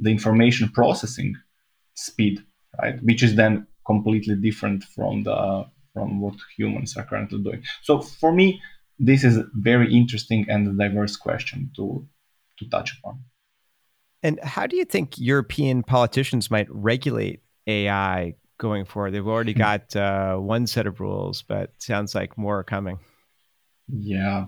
the 0.00 0.10
information 0.10 0.68
processing 0.68 1.34
speed, 1.94 2.44
right? 2.80 3.02
Which 3.02 3.22
is 3.22 3.34
then 3.36 3.66
completely 3.86 4.36
different 4.36 4.84
from 4.84 5.22
the 5.24 5.66
from 5.92 6.20
what 6.20 6.34
humans 6.56 6.96
are 6.96 7.04
currently 7.04 7.40
doing. 7.40 7.62
So 7.82 8.00
for 8.00 8.32
me, 8.32 8.60
this 8.98 9.24
is 9.24 9.36
a 9.36 9.46
very 9.54 9.92
interesting 9.94 10.46
and 10.48 10.78
diverse 10.78 11.16
question 11.16 11.70
to 11.76 12.06
to 12.58 12.68
touch 12.68 12.96
upon. 12.98 13.24
And 14.22 14.40
how 14.42 14.66
do 14.66 14.76
you 14.76 14.84
think 14.84 15.18
European 15.18 15.82
politicians 15.82 16.50
might 16.50 16.68
regulate 16.70 17.42
AI 17.66 18.34
going 18.58 18.84
forward? 18.84 19.12
They've 19.12 19.26
already 19.26 19.52
hmm. 19.52 19.58
got 19.58 19.96
uh, 19.96 20.36
one 20.36 20.66
set 20.66 20.86
of 20.86 21.00
rules, 21.00 21.42
but 21.42 21.70
sounds 21.78 22.14
like 22.14 22.38
more 22.38 22.60
are 22.60 22.64
coming. 22.64 22.98
Yeah. 23.88 24.46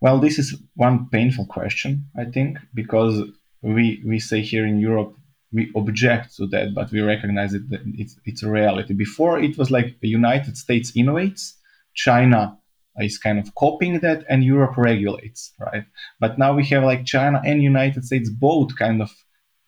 Well, 0.00 0.20
this 0.20 0.38
is 0.38 0.62
one 0.74 1.08
painful 1.10 1.46
question, 1.46 2.06
I 2.16 2.26
think, 2.26 2.58
because 2.72 3.22
we 3.62 4.02
we 4.06 4.20
say 4.20 4.42
here 4.42 4.64
in 4.64 4.78
Europe 4.78 5.14
we 5.52 5.72
object 5.74 6.36
to 6.36 6.46
that, 6.48 6.74
but 6.74 6.92
we 6.92 7.00
recognize 7.00 7.54
it 7.54 7.68
that 7.70 7.80
it's 7.94 8.16
it's 8.24 8.42
a 8.42 8.50
reality. 8.50 8.94
Before 8.94 9.38
it 9.38 9.56
was 9.58 9.70
like 9.70 10.00
the 10.00 10.08
United 10.08 10.56
States 10.56 10.92
innovates, 10.92 11.54
China 11.94 12.58
is 13.00 13.18
kind 13.18 13.38
of 13.38 13.54
copying 13.54 14.00
that, 14.00 14.24
and 14.28 14.44
Europe 14.44 14.76
regulates, 14.76 15.52
right? 15.58 15.84
But 16.20 16.38
now 16.38 16.54
we 16.54 16.64
have 16.66 16.84
like 16.84 17.04
China 17.04 17.40
and 17.44 17.62
United 17.62 18.04
States 18.04 18.30
both 18.30 18.76
kind 18.76 19.02
of 19.02 19.10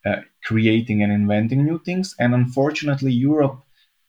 uh, 0.05 0.21
creating 0.43 1.03
and 1.03 1.11
inventing 1.11 1.63
new 1.63 1.79
things, 1.79 2.15
and 2.19 2.33
unfortunately 2.33 3.11
Europe, 3.11 3.61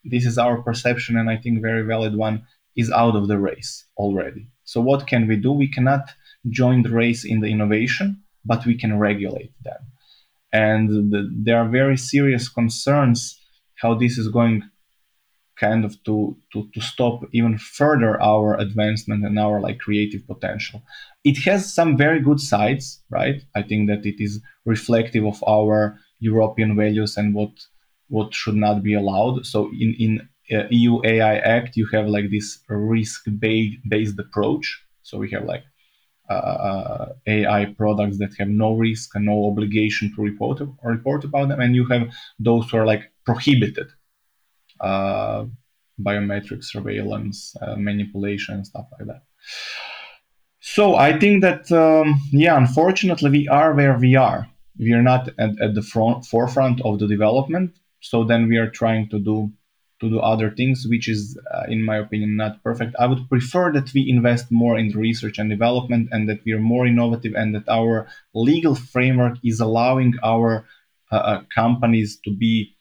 this 0.04 0.26
is 0.26 0.38
our 0.38 0.62
perception, 0.62 1.16
and 1.16 1.30
I 1.30 1.36
think 1.36 1.62
very 1.62 1.82
valid 1.82 2.16
one, 2.16 2.46
is 2.76 2.90
out 2.90 3.16
of 3.16 3.28
the 3.28 3.38
race 3.38 3.84
already. 3.96 4.48
So 4.64 4.80
what 4.80 5.06
can 5.06 5.28
we 5.28 5.36
do? 5.36 5.52
We 5.52 5.68
cannot 5.68 6.08
join 6.48 6.82
the 6.82 6.90
race 6.90 7.24
in 7.24 7.40
the 7.40 7.48
innovation 7.48 8.22
but 8.44 8.66
we 8.66 8.76
can 8.76 8.98
regulate 8.98 9.52
them. 9.62 9.80
And 10.52 10.88
the, 11.12 11.30
there 11.32 11.58
are 11.58 11.68
very 11.68 11.96
serious 11.96 12.48
concerns 12.48 13.38
how 13.76 13.94
this 13.94 14.18
is 14.18 14.28
going 14.28 14.62
kind 15.62 15.84
of 15.84 15.92
to, 16.06 16.36
to 16.52 16.58
to 16.74 16.80
stop 16.80 17.16
even 17.38 17.54
further 17.58 18.12
our 18.32 18.48
advancement 18.66 19.24
and 19.26 19.38
our 19.38 19.60
like 19.66 19.78
creative 19.86 20.22
potential. 20.32 20.78
It 21.30 21.36
has 21.46 21.72
some 21.78 21.96
very 22.04 22.20
good 22.28 22.40
sides 22.40 22.84
right? 23.18 23.38
I 23.54 23.62
think 23.68 23.82
that 23.90 24.04
it 24.12 24.18
is 24.26 24.32
reflective 24.74 25.24
of 25.32 25.38
our 25.56 25.78
european 26.30 26.70
values 26.82 27.12
and 27.16 27.28
what 27.38 27.54
what 28.08 28.34
should 28.40 28.58
not 28.66 28.82
be 28.88 28.94
allowed. 28.94 29.36
So 29.52 29.58
in 29.84 29.90
in 30.04 30.12
uh, 30.56 30.66
eu 30.82 30.94
ai 31.12 31.36
act 31.56 31.76
you 31.80 31.86
have 31.94 32.06
like 32.16 32.28
this 32.30 32.48
risk 32.68 33.20
based 33.92 34.18
approach. 34.26 34.66
So 35.08 35.12
we 35.22 35.30
have 35.34 35.44
like 35.52 35.64
uh, 36.30 36.56
uh 36.70 37.06
AI 37.26 37.62
products 37.80 38.16
that 38.20 38.32
have 38.38 38.50
no 38.64 38.68
risk 38.86 39.08
and 39.14 39.26
no 39.26 39.38
obligation 39.50 40.04
to 40.14 40.22
report 40.30 40.60
or 40.60 40.90
report 40.96 41.24
about 41.24 41.48
them, 41.48 41.60
and 41.60 41.74
you 41.78 41.84
have 41.92 42.04
those 42.48 42.64
who 42.70 42.76
are 42.78 42.88
like 42.92 43.04
prohibited 43.28 43.88
biometric 44.82 46.64
surveillance, 46.64 47.54
uh, 47.62 47.76
manipulation, 47.76 48.64
stuff 48.64 48.86
like 48.98 49.06
that. 49.06 49.22
So 50.60 50.94
I 50.94 51.18
think 51.18 51.42
that 51.42 51.70
um, 51.72 52.20
yeah, 52.30 52.56
unfortunately, 52.56 53.30
we 53.30 53.48
are 53.48 53.74
where 53.74 53.98
we 53.98 54.14
are. 54.14 54.48
We 54.78 54.92
are 54.92 55.02
not 55.02 55.28
at, 55.38 55.60
at 55.60 55.74
the 55.74 55.82
front 55.82 56.24
forefront 56.24 56.80
of 56.82 56.98
the 56.98 57.06
development. 57.06 57.76
So 58.00 58.24
then 58.24 58.48
we 58.48 58.58
are 58.58 58.70
trying 58.70 59.08
to 59.10 59.18
do 59.18 59.52
to 60.00 60.10
do 60.10 60.18
other 60.18 60.50
things, 60.50 60.84
which 60.88 61.08
is, 61.08 61.38
uh, 61.54 61.64
in 61.68 61.80
my 61.82 61.96
opinion, 61.96 62.36
not 62.36 62.62
perfect. 62.64 62.96
I 62.98 63.06
would 63.06 63.28
prefer 63.28 63.72
that 63.72 63.94
we 63.94 64.10
invest 64.10 64.50
more 64.50 64.76
in 64.76 64.90
research 64.90 65.38
and 65.38 65.48
development 65.48 66.08
and 66.10 66.28
that 66.28 66.40
we 66.44 66.52
are 66.52 66.58
more 66.58 66.86
innovative 66.86 67.34
and 67.36 67.54
that 67.54 67.68
our 67.68 68.08
legal 68.34 68.74
framework 68.74 69.38
is 69.44 69.60
allowing 69.60 70.14
our 70.24 70.66
uh, 71.12 71.16
uh 71.16 71.40
companies 71.54 72.18
to 72.24 72.30
be 72.36 72.74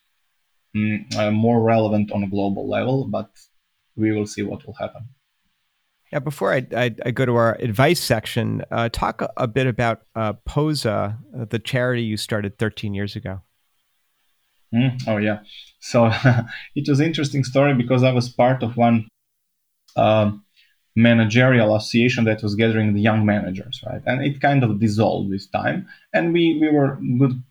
mm, 0.75 1.15
uh, 1.17 1.31
more 1.31 1.62
relevant 1.62 2.12
on 2.12 2.23
a 2.23 2.27
global 2.27 2.69
level. 2.69 3.07
But 3.07 3.29
we 3.95 4.12
will 4.12 4.27
see 4.27 4.41
what 4.41 4.65
will 4.65 4.75
happen. 4.75 5.10
Yeah, 6.12 6.19
before 6.19 6.53
I, 6.53 6.67
I, 6.75 6.95
I 7.05 7.12
go 7.12 7.25
to 7.25 7.36
our 7.36 7.55
advice 7.62 8.01
section, 8.01 8.63
uh, 8.69 8.89
talk 8.89 9.21
a, 9.21 9.29
a, 9.38 9.47
bit 9.47 9.65
about 9.65 10.01
uh, 10.13 10.34
POSA, 10.45 11.17
the 11.49 11.57
charity 11.57 12.03
you 12.03 12.17
started 12.17 12.57
13 12.57 12.93
years 12.93 13.15
ago. 13.15 13.41
Mm, 14.73 15.01
oh 15.07 15.17
yeah, 15.17 15.39
so 15.79 16.12
it 16.75 16.88
was 16.88 16.99
interesting 16.99 17.43
story 17.43 17.73
because 17.73 18.03
I 18.03 18.12
was 18.12 18.29
part 18.29 18.63
of 18.63 18.77
one 18.77 19.07
uh, 19.95 20.31
managerial 20.95 21.75
association 21.75 22.25
that 22.25 22.43
was 22.43 22.55
gathering 22.55 22.93
the 22.93 23.01
young 23.01 23.25
managers, 23.25 23.81
right? 23.86 24.01
And 24.05 24.21
it 24.21 24.39
kind 24.41 24.63
of 24.63 24.79
dissolved 24.79 25.31
this 25.31 25.47
time, 25.47 25.88
and 26.13 26.34
we 26.34 26.57
we 26.60 26.69
were 26.69 26.99
good 27.19 27.41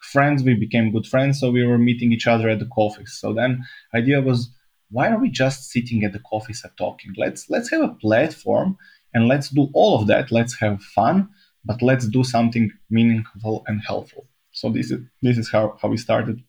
friends. 0.00 0.42
We 0.42 0.54
became 0.54 0.92
good 0.92 1.06
friends, 1.06 1.40
so 1.40 1.50
we 1.50 1.64
were 1.64 1.78
meeting 1.78 2.12
each 2.12 2.26
other 2.26 2.48
at 2.48 2.58
the 2.58 2.70
coffees. 2.74 3.16
So 3.20 3.32
then 3.32 3.64
idea 3.94 4.20
was, 4.20 4.50
why 4.90 5.08
are 5.08 5.18
we 5.18 5.30
just 5.30 5.70
sitting 5.70 6.04
at 6.04 6.12
the 6.12 6.20
coffees 6.20 6.62
and 6.64 6.72
talking? 6.76 7.12
Let's 7.16 7.50
let's 7.50 7.70
have 7.70 7.82
a 7.82 7.94
platform 7.94 8.76
and 9.14 9.28
let's 9.28 9.50
do 9.50 9.68
all 9.74 10.00
of 10.00 10.06
that. 10.08 10.30
Let's 10.30 10.58
have 10.60 10.82
fun, 10.82 11.28
but 11.64 11.82
let's 11.82 12.06
do 12.06 12.22
something 12.22 12.70
meaningful 12.90 13.64
and 13.66 13.80
helpful. 13.80 14.26
So 14.52 14.70
this 14.70 14.90
is 14.90 15.00
this 15.22 15.38
is 15.38 15.50
how, 15.50 15.76
how 15.80 15.88
we 15.88 15.96
started 15.96 16.42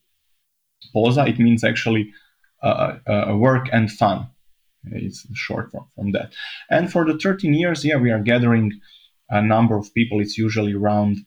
POSA, 0.93 1.25
it 1.27 1.39
means 1.39 1.63
actually 1.63 2.13
uh, 2.63 2.97
uh, 3.07 3.35
work 3.37 3.67
and 3.71 3.91
fun. 3.91 4.29
It's 4.85 5.27
short 5.33 5.71
from 5.71 6.11
that. 6.13 6.33
And 6.69 6.91
for 6.91 7.05
the 7.05 7.17
13 7.17 7.53
years, 7.53 7.83
yeah, 7.83 7.97
we 7.97 8.11
are 8.11 8.19
gathering 8.19 8.79
a 9.29 9.41
number 9.41 9.77
of 9.77 9.93
people. 9.93 10.21
It's 10.21 10.37
usually 10.37 10.73
around, 10.73 11.17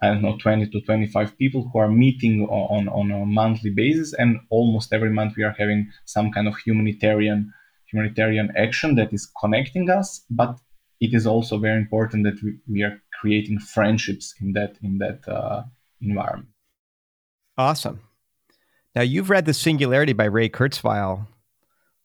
I 0.00 0.08
don't 0.08 0.22
know, 0.22 0.36
20 0.38 0.68
to 0.68 0.80
25 0.80 1.36
people 1.38 1.68
who 1.72 1.78
are 1.78 1.90
meeting 1.90 2.46
on, 2.48 2.88
on 2.88 3.10
a 3.10 3.26
monthly 3.26 3.70
basis. 3.70 4.12
And 4.12 4.38
almost 4.50 4.92
every 4.92 5.10
month 5.10 5.34
we 5.36 5.42
are 5.42 5.54
having 5.58 5.90
some 6.04 6.30
kind 6.30 6.46
of 6.46 6.56
humanitarian 6.58 7.52
humanitarian 7.90 8.52
action 8.56 8.94
that 8.96 9.12
is 9.12 9.30
connecting 9.40 9.90
us. 9.90 10.24
But 10.30 10.58
it 11.00 11.14
is 11.14 11.26
also 11.26 11.58
very 11.58 11.78
important 11.78 12.24
that 12.24 12.42
we, 12.42 12.58
we 12.68 12.82
are 12.82 13.00
creating 13.20 13.58
friendships 13.58 14.34
in 14.40 14.52
that 14.52 14.76
in 14.82 14.98
that 14.98 15.26
uh, 15.28 15.62
environment. 16.00 16.50
Awesome. 17.56 18.00
Now 18.94 19.02
you've 19.02 19.30
read 19.30 19.46
The 19.46 19.54
Singularity 19.54 20.12
by 20.12 20.24
Ray 20.24 20.48
Kurzweil. 20.48 21.26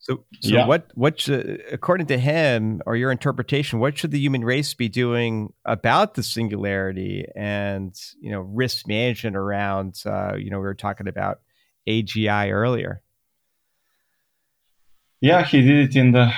So, 0.04 0.24
so 0.40 0.54
yeah. 0.54 0.66
what 0.66 0.90
what 0.94 1.18
should, 1.18 1.62
according 1.72 2.08
to 2.08 2.18
him 2.18 2.82
or 2.84 2.94
your 2.94 3.10
interpretation, 3.10 3.78
what 3.78 3.96
should 3.96 4.10
the 4.10 4.18
human 4.18 4.44
race 4.44 4.74
be 4.74 4.88
doing 4.88 5.54
about 5.64 6.12
the 6.14 6.22
singularity 6.22 7.24
and 7.34 7.94
you 8.20 8.30
know 8.30 8.40
risk 8.40 8.86
management 8.86 9.34
around? 9.34 10.02
Uh, 10.04 10.34
you 10.36 10.50
know, 10.50 10.58
we 10.58 10.64
were 10.64 10.74
talking 10.74 11.08
about 11.08 11.40
AGI 11.88 12.52
earlier. 12.52 13.02
Yeah, 15.22 15.42
he 15.42 15.62
did 15.62 15.88
it 15.88 15.96
in 15.96 16.12
the 16.12 16.30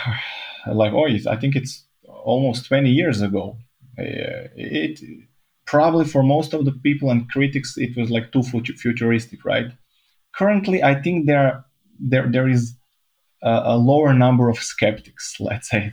like 0.73 0.93
oh, 0.93 1.09
I 1.29 1.37
think 1.37 1.57
it's 1.57 1.85
almost 2.07 2.67
twenty 2.67 2.91
years 2.91 3.21
ago. 3.21 3.59
Uh, 3.99 4.47
it 4.55 5.01
probably 5.65 6.05
for 6.05 6.23
most 6.23 6.55
of 6.55 6.65
the 6.65 6.73
people 6.73 7.11
and 7.11 7.29
critics, 7.29 7.75
it 7.77 7.97
was 7.97 8.11
like 8.11 8.31
too 8.31 8.45
futuristic, 8.45 9.45
right? 9.45 9.73
currently, 10.37 10.83
I 10.83 11.01
think 11.01 11.27
there 11.27 11.65
there 11.99 12.31
there 12.31 12.49
is 12.49 12.75
a, 13.43 13.77
lower 13.77 14.13
number 14.13 14.49
of 14.49 14.59
skeptics, 14.59 15.37
let's 15.41 15.71
say 15.71 15.93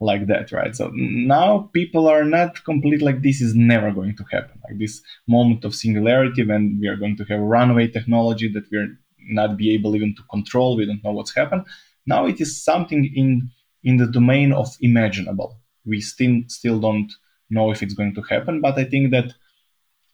like 0.00 0.26
that, 0.26 0.52
right? 0.52 0.74
So 0.76 0.90
now 0.94 1.70
people 1.72 2.06
are 2.08 2.24
not 2.24 2.64
complete 2.64 3.02
like 3.02 3.22
this 3.22 3.40
is 3.40 3.54
never 3.54 3.90
going 3.90 4.16
to 4.16 4.24
happen, 4.30 4.60
like 4.68 4.78
this 4.78 5.00
moment 5.26 5.64
of 5.64 5.74
singularity 5.74 6.44
when 6.44 6.78
we 6.80 6.88
are 6.88 6.96
going 6.96 7.16
to 7.16 7.24
have 7.24 7.40
runaway 7.40 7.88
technology 7.88 8.48
that 8.52 8.70
we're 8.70 8.98
not 9.18 9.56
be 9.56 9.72
able 9.74 9.96
even 9.96 10.14
to 10.16 10.22
control. 10.30 10.76
We 10.76 10.86
don't 10.86 11.02
know 11.02 11.12
what's 11.12 11.34
happened. 11.34 11.64
Now 12.06 12.26
it 12.26 12.40
is 12.40 12.62
something 12.62 13.10
in 13.14 13.50
in 13.82 13.96
the 13.98 14.06
domain 14.06 14.52
of 14.52 14.74
imaginable. 14.80 15.58
We 15.84 16.00
still 16.00 16.42
still 16.48 16.78
don't 16.80 17.12
know 17.50 17.70
if 17.70 17.82
it's 17.82 17.94
going 17.94 18.14
to 18.14 18.22
happen, 18.22 18.60
but 18.60 18.78
I 18.78 18.84
think 18.84 19.10
that 19.10 19.32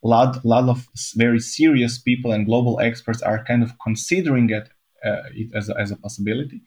lot 0.03 0.43
lot 0.45 0.69
of 0.69 0.87
very 1.15 1.39
serious 1.39 1.97
people 1.97 2.31
and 2.31 2.45
global 2.45 2.79
experts 2.79 3.21
are 3.21 3.43
kind 3.43 3.63
of 3.63 3.73
considering 3.83 4.49
it, 4.49 4.69
it 5.03 5.49
as, 5.55 5.69
a, 5.69 5.77
as 5.77 5.91
a 5.91 5.97
possibility 5.97 6.61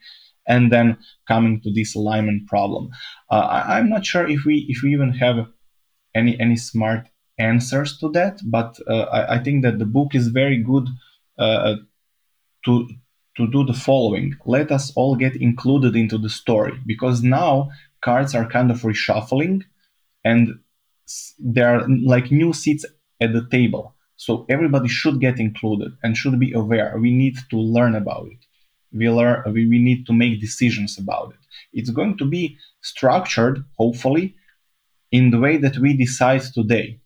and 0.47 0.71
then 0.71 0.99
coming 1.27 1.61
to 1.61 1.73
this 1.73 1.95
alignment 1.95 2.47
problem 2.47 2.91
uh, 3.31 3.63
I, 3.69 3.79
am 3.79 3.89
not 3.89 4.05
sure 4.05 4.29
if 4.29 4.45
we 4.45 4.67
if 4.69 4.83
we 4.83 4.93
even 4.93 5.13
have 5.13 5.47
any 6.15 6.39
any 6.41 6.57
smart 6.57 7.09
answers 7.39 7.99
to 7.99 8.11
that 8.11 8.41
but 8.45 8.79
uh, 8.89 9.05
I, 9.19 9.37
I, 9.37 9.39
think 9.43 9.63
that 9.65 9.79
the 9.79 9.87
book 9.87 10.15
is 10.15 10.29
very 10.29 10.63
good 10.63 10.89
uh, 11.39 11.77
to 12.65 12.89
to 13.37 13.51
do 13.51 13.65
the 13.65 13.73
following 13.73 14.37
let 14.47 14.71
us 14.71 14.93
all 14.95 15.17
get 15.17 15.35
included 15.37 15.97
into 15.97 16.19
the 16.19 16.31
story 16.31 16.79
because 16.87 17.23
now 17.23 17.71
cards 18.03 18.35
are 18.35 18.47
kind 18.49 18.71
of 18.71 18.83
reshuffling 18.83 19.63
and 20.25 20.59
there 21.39 21.69
are 21.69 21.89
like 21.89 22.31
new 22.31 22.53
seats 22.53 22.85
at 23.21 23.33
the 23.33 23.47
table. 23.51 23.94
So 24.17 24.47
everybody 24.49 24.89
should 24.89 25.21
get 25.21 25.41
included 25.41 25.93
and 26.03 26.17
should 26.17 26.39
be 26.39 26.53
aware. 26.53 26.97
We 26.99 27.13
need 27.13 27.37
to 27.51 27.57
learn 27.57 27.95
about 27.95 28.27
it. 28.27 28.39
We 28.93 29.11
learn. 29.11 29.43
We, 29.53 29.67
we 29.69 29.79
need 29.79 30.07
to 30.07 30.13
make 30.13 30.41
decisions 30.41 30.99
about 30.99 31.33
it. 31.33 31.41
It's 31.73 31.91
going 31.91 32.17
to 32.19 32.25
be 32.25 32.57
structured, 32.81 33.65
hopefully, 33.77 34.37
in 35.11 35.31
the 35.31 35.41
way 35.41 35.57
that 35.57 35.79
we 35.79 35.97
decide 35.97 36.43
today. 36.43 37.01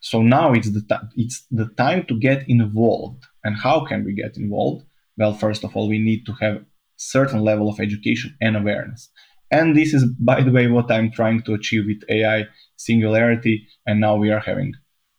So 0.00 0.20
now 0.20 0.52
it's 0.52 0.70
the 0.70 0.84
it's 1.16 1.46
the 1.50 1.68
time 1.76 2.04
to 2.08 2.18
get 2.18 2.44
involved. 2.48 3.24
And 3.44 3.56
how 3.56 3.84
can 3.86 4.04
we 4.04 4.14
get 4.14 4.36
involved? 4.36 4.84
Well, 5.16 5.34
first 5.34 5.64
of 5.64 5.76
all, 5.76 5.88
we 5.88 5.98
need 5.98 6.26
to 6.26 6.32
have 6.40 6.64
certain 6.96 7.40
level 7.40 7.68
of 7.68 7.80
education 7.80 8.36
and 8.40 8.56
awareness. 8.56 9.10
And 9.50 9.76
this 9.76 9.94
is, 9.94 10.04
by 10.18 10.42
the 10.42 10.50
way, 10.50 10.66
what 10.66 10.90
I'm 10.90 11.10
trying 11.10 11.42
to 11.42 11.54
achieve 11.54 11.84
with 11.86 12.02
AI 12.08 12.46
Singularity. 12.76 13.66
And 13.86 14.00
now 14.00 14.16
we 14.16 14.30
are 14.30 14.40
having 14.40 14.74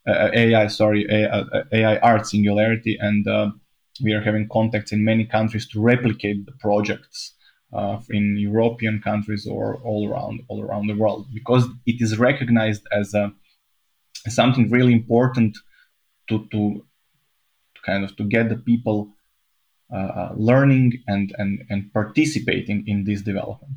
AI, 0.07 0.67
sorry, 0.67 1.05
AI, 1.09 1.43
AI, 1.71 1.97
art 1.97 2.27
singularity, 2.27 2.97
and 2.99 3.27
uh, 3.27 3.49
we 4.03 4.13
are 4.13 4.21
having 4.21 4.47
contacts 4.49 4.91
in 4.91 5.03
many 5.03 5.25
countries 5.25 5.67
to 5.69 5.81
replicate 5.81 6.45
the 6.45 6.51
projects 6.53 7.33
uh, 7.73 7.99
in 8.09 8.37
European 8.37 9.01
countries 9.01 9.47
or 9.47 9.77
all 9.83 10.07
around 10.09 10.41
all 10.47 10.61
around 10.61 10.87
the 10.87 10.95
world 10.95 11.27
because 11.33 11.65
it 11.85 12.01
is 12.01 12.17
recognized 12.17 12.83
as 12.91 13.13
a 13.13 13.33
something 14.29 14.69
really 14.69 14.93
important 14.93 15.57
to 16.29 16.47
to 16.51 16.85
kind 17.85 18.03
of 18.03 18.15
to 18.17 18.23
get 18.23 18.49
the 18.49 18.57
people 18.57 19.09
uh, 19.93 20.29
learning 20.35 21.03
and, 21.07 21.33
and 21.37 21.63
and 21.69 21.93
participating 21.93 22.87
in 22.87 23.03
this 23.03 23.21
development. 23.21 23.73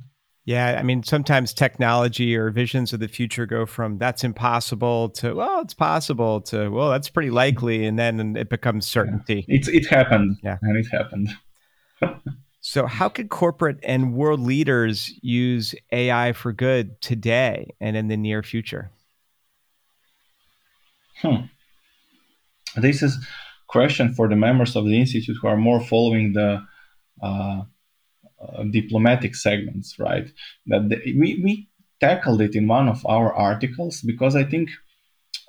Yeah, 0.48 0.78
I 0.78 0.82
mean, 0.82 1.02
sometimes 1.02 1.52
technology 1.52 2.34
or 2.34 2.48
visions 2.48 2.94
of 2.94 3.00
the 3.00 3.06
future 3.06 3.44
go 3.44 3.66
from 3.66 3.98
that's 3.98 4.24
impossible 4.24 5.10
to 5.10 5.34
well, 5.34 5.60
it's 5.60 5.74
possible 5.74 6.40
to 6.40 6.70
well, 6.70 6.88
that's 6.88 7.10
pretty 7.10 7.28
likely, 7.28 7.84
and 7.84 7.98
then 7.98 8.34
it 8.34 8.48
becomes 8.48 8.86
certainty. 8.86 9.44
Yeah. 9.46 9.56
It's 9.56 9.68
it 9.68 9.86
happened. 9.88 10.38
Yeah, 10.42 10.56
and 10.62 10.78
it 10.78 10.86
happened. 10.90 11.36
so, 12.62 12.86
how 12.86 13.10
could 13.10 13.28
corporate 13.28 13.78
and 13.82 14.14
world 14.14 14.40
leaders 14.40 15.12
use 15.20 15.74
AI 15.92 16.32
for 16.32 16.54
good 16.54 16.98
today 17.02 17.74
and 17.78 17.94
in 17.94 18.08
the 18.08 18.16
near 18.16 18.42
future? 18.42 18.90
Hmm. 21.20 21.44
This 22.74 23.02
is 23.02 23.18
question 23.66 24.14
for 24.14 24.30
the 24.30 24.36
members 24.36 24.76
of 24.76 24.86
the 24.86 24.98
institute 24.98 25.36
who 25.42 25.48
are 25.48 25.58
more 25.58 25.82
following 25.82 26.32
the 26.32 26.64
uh, 27.22 27.60
uh, 28.40 28.64
diplomatic 28.70 29.34
segments, 29.34 29.98
right? 29.98 30.30
That 30.66 30.88
the, 30.88 30.96
we, 31.18 31.40
we 31.42 31.68
tackled 32.00 32.40
it 32.40 32.54
in 32.54 32.68
one 32.68 32.88
of 32.88 33.04
our 33.06 33.34
articles 33.34 34.00
because 34.02 34.36
I 34.36 34.44
think 34.44 34.70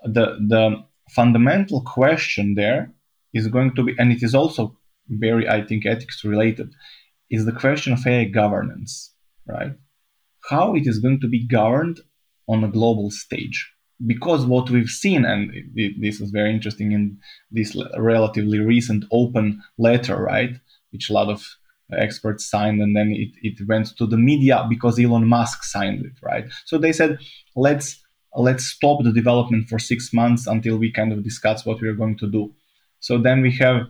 the 0.03 0.37
the 0.47 0.83
fundamental 1.09 1.81
question 1.81 2.55
there 2.55 2.91
is 3.33 3.47
going 3.47 3.75
to 3.75 3.83
be, 3.83 3.95
and 3.97 4.11
it 4.11 4.23
is 4.23 4.35
also 4.35 4.77
very, 5.07 5.47
I 5.47 5.63
think, 5.65 5.85
ethics 5.85 6.23
related, 6.23 6.71
is 7.29 7.45
the 7.45 7.51
question 7.51 7.93
of 7.93 8.05
AI 8.05 8.25
governance, 8.25 9.13
right? 9.47 9.73
How 10.49 10.75
it 10.75 10.87
is 10.87 10.99
going 10.99 11.19
to 11.21 11.27
be 11.27 11.47
governed 11.47 11.99
on 12.47 12.63
a 12.63 12.71
global 12.71 13.11
stage. 13.11 13.71
Because 14.05 14.45
what 14.45 14.69
we've 14.69 14.89
seen, 14.89 15.25
and 15.25 15.51
this 15.75 16.21
is 16.21 16.31
very 16.31 16.53
interesting 16.53 16.93
in 16.93 17.17
this 17.51 17.75
relatively 17.97 18.59
recent 18.59 19.03
open 19.11 19.61
letter, 19.77 20.15
right, 20.15 20.55
which 20.91 21.09
a 21.09 21.13
lot 21.13 21.29
of 21.29 21.45
experts 21.97 22.49
signed, 22.49 22.81
and 22.81 22.95
then 22.95 23.11
it, 23.11 23.31
it 23.41 23.67
went 23.67 23.95
to 23.97 24.05
the 24.05 24.17
media 24.17 24.65
because 24.69 24.99
Elon 24.99 25.27
Musk 25.27 25.63
signed 25.63 26.05
it, 26.05 26.13
right? 26.21 26.45
So 26.65 26.77
they 26.77 26.91
said, 26.91 27.19
let's 27.55 27.99
let's 28.35 28.65
stop 28.65 29.03
the 29.03 29.11
development 29.11 29.67
for 29.69 29.79
six 29.79 30.13
months 30.13 30.45
until 30.45 30.77
we 30.77 30.91
kind 30.91 31.11
of 31.11 31.23
discuss 31.23 31.65
what 31.65 31.81
we 31.81 31.87
are 31.87 31.95
going 31.95 32.17
to 32.19 32.27
do. 32.27 32.53
So 32.99 33.17
then 33.17 33.41
we 33.41 33.51
have 33.57 33.87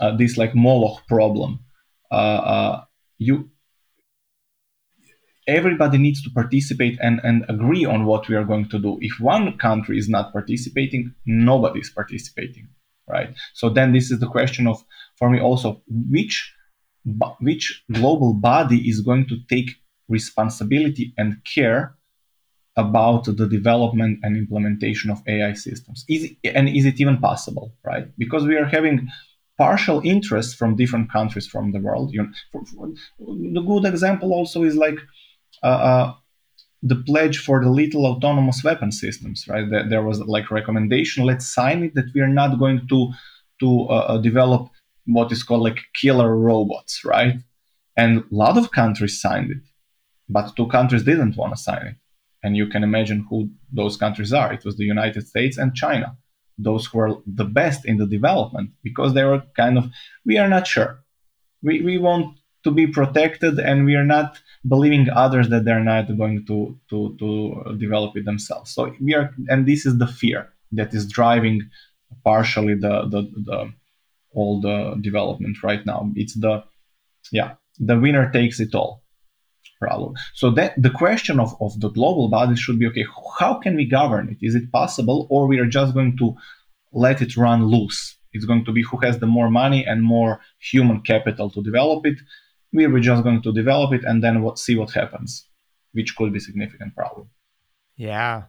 uh, 0.00 0.16
this 0.16 0.36
like 0.36 0.54
Moloch 0.54 1.00
problem. 1.08 1.60
Uh, 2.12 2.14
uh, 2.14 2.84
you 3.18 3.50
everybody 5.46 5.98
needs 5.98 6.22
to 6.22 6.30
participate 6.30 6.98
and, 7.02 7.20
and 7.22 7.44
agree 7.48 7.84
on 7.84 8.06
what 8.06 8.28
we 8.28 8.34
are 8.34 8.44
going 8.44 8.68
to 8.68 8.78
do. 8.78 8.98
If 9.00 9.20
one 9.20 9.58
country 9.58 9.98
is 9.98 10.08
not 10.08 10.32
participating, 10.32 11.14
nobody 11.26 11.80
is 11.80 11.90
participating, 11.90 12.68
right? 13.08 13.34
So 13.52 13.68
then 13.68 13.92
this 13.92 14.10
is 14.10 14.20
the 14.20 14.26
question 14.26 14.66
of, 14.66 14.82
for 15.18 15.28
me 15.28 15.40
also, 15.40 15.82
which 16.10 16.54
which 17.40 17.84
global 17.92 18.34
body 18.34 18.88
is 18.88 19.00
going 19.00 19.26
to 19.28 19.36
take 19.48 19.70
responsibility 20.08 21.12
and 21.18 21.36
care 21.44 21.96
about 22.76 23.24
the 23.24 23.46
development 23.46 24.18
and 24.22 24.36
implementation 24.36 25.10
of 25.10 25.22
AI 25.26 25.52
systems? 25.52 26.04
Is 26.08 26.24
it, 26.24 26.54
and 26.54 26.68
is 26.68 26.84
it 26.84 27.00
even 27.00 27.18
possible, 27.18 27.72
right? 27.84 28.06
Because 28.18 28.44
we 28.44 28.56
are 28.56 28.64
having 28.64 29.08
partial 29.56 30.00
interest 30.04 30.56
from 30.56 30.76
different 30.76 31.10
countries 31.12 31.46
from 31.46 31.72
the 31.72 31.78
world. 31.78 32.12
You 32.12 32.22
know, 32.22 32.28
for, 32.50 32.64
for, 32.66 32.88
the 33.18 33.62
good 33.66 33.84
example 33.84 34.32
also 34.32 34.64
is 34.64 34.76
like 34.76 34.98
uh, 35.62 35.66
uh, 35.66 36.14
the 36.82 36.96
pledge 36.96 37.38
for 37.38 37.62
the 37.62 37.70
lethal 37.70 38.06
autonomous 38.06 38.62
weapon 38.64 38.90
systems, 38.90 39.46
right? 39.48 39.68
There, 39.70 39.88
there 39.88 40.02
was 40.02 40.20
like 40.20 40.50
recommendation, 40.50 41.24
let's 41.24 41.46
sign 41.46 41.84
it 41.84 41.94
that 41.94 42.06
we 42.14 42.20
are 42.20 42.28
not 42.28 42.58
going 42.58 42.86
to 42.88 43.12
to 43.60 43.86
uh, 43.88 43.92
uh, 43.92 44.18
develop 44.18 44.68
what 45.06 45.32
is 45.32 45.42
called 45.42 45.62
like 45.62 45.80
killer 45.94 46.36
robots, 46.36 47.04
right? 47.04 47.36
And 47.96 48.20
a 48.20 48.24
lot 48.30 48.58
of 48.58 48.72
countries 48.72 49.20
signed 49.20 49.50
it, 49.50 49.62
but 50.28 50.56
two 50.56 50.66
countries 50.68 51.04
didn't 51.04 51.36
want 51.36 51.54
to 51.54 51.62
sign 51.62 51.86
it. 51.86 51.96
And 52.42 52.56
you 52.56 52.66
can 52.66 52.82
imagine 52.82 53.26
who 53.30 53.48
those 53.72 53.96
countries 53.96 54.32
are. 54.32 54.52
It 54.52 54.64
was 54.64 54.76
the 54.76 54.84
United 54.84 55.26
States 55.26 55.56
and 55.56 55.74
China, 55.74 56.16
those 56.58 56.86
who 56.86 56.98
were 56.98 57.16
the 57.26 57.44
best 57.44 57.86
in 57.86 57.96
the 57.96 58.06
development 58.06 58.70
because 58.82 59.14
they 59.14 59.24
were 59.24 59.42
kind 59.56 59.78
of, 59.78 59.90
we 60.26 60.36
are 60.38 60.48
not 60.48 60.66
sure. 60.66 61.00
We, 61.62 61.80
we 61.80 61.98
want 61.98 62.36
to 62.64 62.70
be 62.70 62.86
protected 62.86 63.58
and 63.58 63.84
we 63.84 63.94
are 63.94 64.04
not 64.04 64.38
believing 64.66 65.08
others 65.10 65.48
that 65.50 65.64
they're 65.64 65.84
not 65.84 66.16
going 66.16 66.46
to, 66.46 66.78
to, 66.90 67.16
to 67.18 67.76
develop 67.78 68.16
it 68.16 68.24
themselves. 68.24 68.74
So 68.74 68.94
we 69.00 69.14
are, 69.14 69.34
and 69.48 69.66
this 69.66 69.86
is 69.86 69.98
the 69.98 70.06
fear 70.06 70.52
that 70.72 70.92
is 70.92 71.06
driving 71.06 71.62
partially 72.24 72.74
the, 72.74 73.06
the, 73.08 73.22
the 73.44 73.72
all 74.34 74.60
the 74.60 74.96
development 75.00 75.62
right 75.62 75.84
now. 75.86 76.10
It's 76.14 76.34
the, 76.34 76.64
yeah, 77.32 77.54
the 77.78 77.98
winner 77.98 78.30
takes 78.30 78.60
it 78.60 78.74
all 78.74 79.04
problem. 79.80 80.14
So 80.34 80.50
that 80.52 80.70
the 80.80 80.90
question 80.90 81.40
of, 81.40 81.54
of 81.60 81.78
the 81.80 81.90
global 81.90 82.28
body 82.28 82.56
should 82.56 82.78
be 82.78 82.86
okay, 82.88 83.06
how 83.38 83.54
can 83.54 83.76
we 83.76 83.86
govern 83.86 84.28
it? 84.32 84.46
Is 84.46 84.54
it 84.54 84.72
possible, 84.72 85.26
or 85.30 85.46
we 85.46 85.58
are 85.58 85.66
just 85.78 85.94
going 85.94 86.16
to 86.18 86.34
let 86.92 87.20
it 87.22 87.36
run 87.36 87.66
loose? 87.66 88.16
It's 88.32 88.44
going 88.44 88.64
to 88.64 88.72
be 88.72 88.82
who 88.82 88.98
has 88.98 89.18
the 89.18 89.26
more 89.26 89.50
money 89.50 89.84
and 89.84 90.02
more 90.02 90.40
human 90.58 91.00
capital 91.02 91.50
to 91.50 91.62
develop 91.62 92.06
it. 92.06 92.18
We 92.72 92.84
are 92.86 93.00
just 93.00 93.22
going 93.22 93.42
to 93.42 93.52
develop 93.52 93.92
it 93.92 94.04
and 94.04 94.22
then 94.24 94.42
what, 94.42 94.58
see 94.58 94.76
what 94.76 94.92
happens, 94.92 95.46
which 95.92 96.16
could 96.16 96.32
be 96.32 96.40
significant 96.40 96.94
problem. 96.96 97.30
Yeah. 97.96 98.44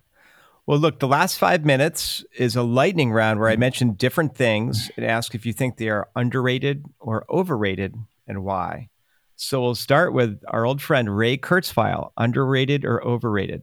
Well, 0.67 0.79
look, 0.79 0.99
the 0.99 1.07
last 1.07 1.37
five 1.37 1.63
minutes 1.63 2.25
is 2.37 2.55
a 2.55 2.63
lightning 2.63 3.11
round 3.11 3.39
where 3.39 3.49
I 3.49 3.55
mm. 3.55 3.59
mention 3.59 3.93
different 3.93 4.35
things 4.35 4.89
and 4.97 5.05
ask 5.05 5.35
if 5.35 5.45
you 5.45 5.53
think 5.53 5.77
they 5.77 5.89
are 5.89 6.09
underrated 6.15 6.85
or 6.99 7.25
overrated 7.29 7.93
and 8.27 8.43
why. 8.43 8.89
So 9.35 9.61
we'll 9.61 9.75
start 9.75 10.13
with 10.13 10.41
our 10.47 10.65
old 10.65 10.81
friend 10.81 11.15
Ray 11.15 11.37
Kurzweil, 11.37 12.11
underrated 12.17 12.83
or 12.83 13.05
overrated? 13.05 13.61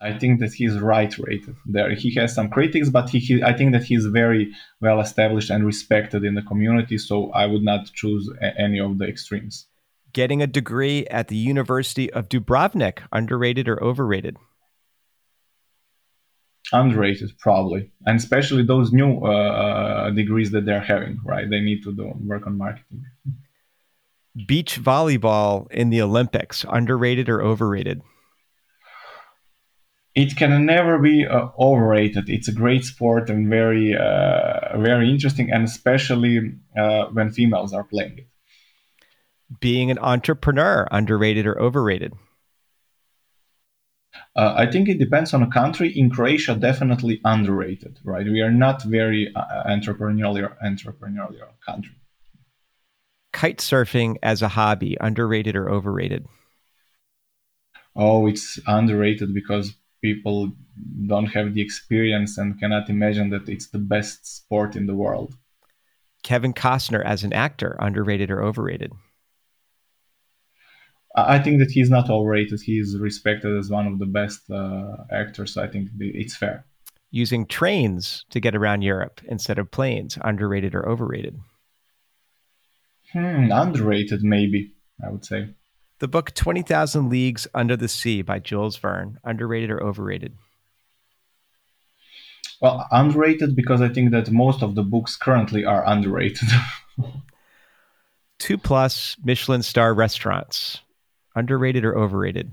I 0.00 0.18
think 0.18 0.40
that 0.40 0.54
he's 0.54 0.78
right 0.78 1.14
rated 1.18 1.56
there. 1.66 1.94
He 1.94 2.14
has 2.14 2.34
some 2.34 2.48
critics, 2.48 2.88
but 2.88 3.10
he, 3.10 3.18
he, 3.18 3.42
I 3.42 3.52
think 3.52 3.72
that 3.72 3.84
he's 3.84 4.06
very 4.06 4.50
well 4.80 4.98
established 4.98 5.50
and 5.50 5.66
respected 5.66 6.24
in 6.24 6.34
the 6.36 6.42
community. 6.42 6.96
So 6.96 7.30
I 7.32 7.44
would 7.44 7.62
not 7.62 7.92
choose 7.92 8.30
a, 8.40 8.58
any 8.58 8.80
of 8.80 8.96
the 8.96 9.06
extremes. 9.06 9.66
Getting 10.14 10.40
a 10.40 10.46
degree 10.46 11.06
at 11.08 11.28
the 11.28 11.36
University 11.36 12.10
of 12.12 12.30
Dubrovnik, 12.30 13.00
underrated 13.12 13.68
or 13.68 13.82
overrated? 13.82 14.38
Underrated 16.72 17.30
probably. 17.38 17.90
And 18.06 18.18
especially 18.18 18.64
those 18.64 18.92
new 18.92 19.20
uh, 19.24 19.28
uh, 19.28 20.10
degrees 20.10 20.50
that 20.52 20.64
they're 20.64 20.80
having 20.80 21.18
right? 21.24 21.48
They 21.48 21.60
need 21.60 21.82
to 21.84 21.92
do 21.92 22.12
work 22.24 22.46
on 22.46 22.58
marketing. 22.58 23.04
Beach 24.46 24.80
volleyball 24.80 25.70
in 25.70 25.90
the 25.90 26.00
olympics 26.00 26.64
underrated 26.68 27.28
or 27.28 27.42
overrated? 27.42 28.00
It 30.14 30.36
can 30.36 30.66
never 30.66 30.98
be 30.98 31.26
uh, 31.26 31.48
overrated. 31.58 32.28
It's 32.28 32.48
a 32.48 32.52
great 32.52 32.84
sport 32.84 33.30
and 33.30 33.48
very 33.48 33.94
uh, 33.94 34.78
very 34.78 35.10
interesting 35.10 35.50
and 35.52 35.64
especially 35.64 36.58
uh, 36.76 37.06
when 37.06 37.30
females 37.30 37.72
are 37.72 37.84
playing 37.84 38.18
it. 38.18 38.26
Being 39.60 39.90
an 39.90 39.98
entrepreneur 39.98 40.86
underrated 40.90 41.46
or 41.46 41.60
overrated 41.60 42.12
uh, 44.36 44.54
I 44.56 44.70
think 44.70 44.88
it 44.88 44.98
depends 44.98 45.34
on 45.34 45.42
a 45.42 45.50
country. 45.50 45.90
In 45.96 46.10
Croatia, 46.10 46.54
definitely 46.54 47.20
underrated, 47.24 47.98
right? 48.04 48.24
We 48.24 48.40
are 48.40 48.50
not 48.50 48.82
very 48.84 49.32
uh, 49.34 49.64
entrepreneurial 49.66 50.56
entrepreneurial 50.64 51.50
country. 51.64 51.96
Kite 53.32 53.58
surfing 53.58 54.16
as 54.22 54.42
a 54.42 54.48
hobby, 54.48 54.96
underrated 55.00 55.56
or 55.56 55.70
overrated? 55.70 56.26
Oh, 57.96 58.26
it's 58.26 58.58
underrated 58.66 59.34
because 59.34 59.74
people 60.02 60.52
don't 61.06 61.26
have 61.26 61.54
the 61.54 61.60
experience 61.60 62.38
and 62.38 62.58
cannot 62.58 62.88
imagine 62.88 63.30
that 63.30 63.48
it's 63.48 63.68
the 63.68 63.78
best 63.78 64.26
sport 64.26 64.76
in 64.76 64.86
the 64.86 64.94
world. 64.94 65.36
Kevin 66.22 66.52
Costner 66.52 67.04
as 67.04 67.24
an 67.24 67.32
actor, 67.32 67.76
underrated 67.80 68.30
or 68.30 68.42
overrated? 68.42 68.92
I 71.16 71.40
think 71.40 71.58
that 71.58 71.70
he's 71.70 71.90
not 71.90 72.08
overrated. 72.08 72.60
He 72.60 72.78
is 72.78 72.96
respected 72.98 73.56
as 73.56 73.68
one 73.68 73.86
of 73.86 73.98
the 73.98 74.06
best 74.06 74.48
uh, 74.50 74.96
actors. 75.10 75.56
I 75.56 75.66
think 75.66 75.90
it's 75.98 76.36
fair. 76.36 76.64
Using 77.10 77.46
trains 77.46 78.24
to 78.30 78.38
get 78.38 78.54
around 78.54 78.82
Europe 78.82 79.20
instead 79.26 79.58
of 79.58 79.70
planes, 79.72 80.16
underrated 80.22 80.74
or 80.74 80.88
overrated? 80.88 81.40
Hmm, 83.12 83.50
underrated, 83.50 84.22
maybe, 84.22 84.72
I 85.04 85.10
would 85.10 85.24
say. 85.24 85.48
The 85.98 86.06
book 86.06 86.32
20,000 86.32 87.08
Leagues 87.08 87.48
Under 87.52 87.76
the 87.76 87.88
Sea 87.88 88.22
by 88.22 88.38
Jules 88.38 88.76
Verne, 88.76 89.18
underrated 89.24 89.70
or 89.70 89.82
overrated? 89.82 90.34
Well, 92.60 92.86
underrated 92.92 93.56
because 93.56 93.80
I 93.80 93.88
think 93.88 94.12
that 94.12 94.30
most 94.30 94.62
of 94.62 94.76
the 94.76 94.82
books 94.82 95.16
currently 95.16 95.64
are 95.64 95.84
underrated. 95.86 96.48
Two 98.38 98.56
plus 98.56 99.16
Michelin 99.24 99.62
star 99.62 99.92
restaurants, 99.92 100.80
Underrated 101.34 101.84
or 101.84 101.96
overrated? 101.96 102.52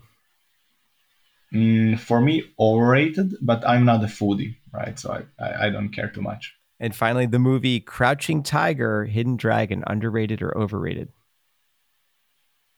Mm, 1.54 2.00
for 2.00 2.22
me, 2.22 2.44
overrated, 2.60 3.36
but 3.42 3.66
I'm 3.68 3.86
not 3.86 4.04
a 4.04 4.08
foodie, 4.08 4.58
right? 4.71 5.00
So 5.00 5.12
I, 5.12 5.44
I, 5.44 5.67
I 5.67 5.69
don't 5.69 5.90
care 5.90 6.10
too 6.10 6.21
much. 6.21 6.54
And 6.80 6.96
finally, 6.96 7.25
the 7.25 7.40
movie 7.40 7.80
Crouching 7.80 8.44
Tiger, 8.44 9.06
Hidden 9.06 9.38
Dragon, 9.38 9.84
underrated 9.88 10.42
or 10.42 10.56
overrated? 10.58 11.10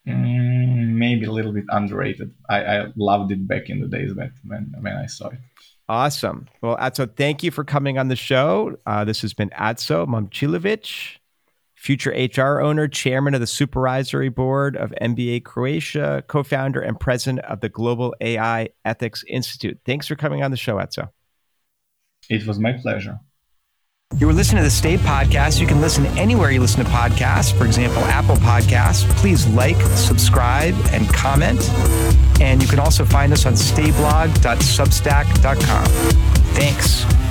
Mm, 0.07 0.93
maybe 0.93 1.25
a 1.25 1.31
little 1.31 1.51
bit 1.51 1.65
underrated. 1.69 2.33
I, 2.49 2.63
I 2.63 2.85
loved 2.95 3.31
it 3.31 3.47
back 3.47 3.69
in 3.69 3.81
the 3.81 3.87
days 3.87 4.13
when, 4.13 4.31
when, 4.45 4.73
when 4.79 4.93
I 4.93 5.07
saw 5.07 5.29
it. 5.29 5.39
Awesome. 5.89 6.47
Well, 6.61 6.77
Aco, 6.79 7.07
thank 7.07 7.43
you 7.43 7.51
for 7.51 7.63
coming 7.63 7.97
on 7.97 8.07
the 8.07 8.15
show. 8.15 8.77
Uh, 8.85 9.03
this 9.03 9.21
has 9.21 9.33
been 9.33 9.51
Aco 9.57 10.05
Momcilovic 10.05 11.17
future 11.79 12.11
HR 12.11 12.59
owner, 12.59 12.89
chairman 12.89 13.33
of 13.33 13.39
the 13.39 13.47
supervisory 13.47 14.27
board 14.27 14.75
of 14.75 14.93
MBA 15.01 15.45
Croatia, 15.45 16.21
co 16.27 16.43
founder 16.43 16.81
and 16.81 16.99
president 16.99 17.39
of 17.45 17.61
the 17.61 17.69
Global 17.69 18.13
AI 18.19 18.67
Ethics 18.83 19.23
Institute. 19.27 19.79
Thanks 19.85 20.05
for 20.05 20.15
coming 20.15 20.43
on 20.43 20.51
the 20.51 20.57
show, 20.57 20.77
Aco. 20.79 21.09
It 22.29 22.45
was 22.45 22.59
my 22.59 22.73
pleasure. 22.73 23.21
You 24.17 24.27
were 24.27 24.33
listening 24.33 24.57
to 24.57 24.65
the 24.65 24.71
Stay 24.71 24.97
Podcast. 24.97 25.61
You 25.61 25.67
can 25.67 25.79
listen 25.79 26.05
anywhere 26.17 26.51
you 26.51 26.59
listen 26.59 26.83
to 26.83 26.91
podcasts, 26.91 27.57
for 27.57 27.65
example, 27.65 28.03
Apple 28.05 28.35
Podcasts. 28.37 29.07
Please 29.17 29.47
like, 29.47 29.79
subscribe, 29.95 30.75
and 30.91 31.07
comment. 31.13 31.61
And 32.41 32.61
you 32.61 32.67
can 32.67 32.79
also 32.79 33.05
find 33.05 33.31
us 33.31 33.45
on 33.45 33.53
stayblog.substack.com. 33.53 35.85
Thanks. 36.55 37.28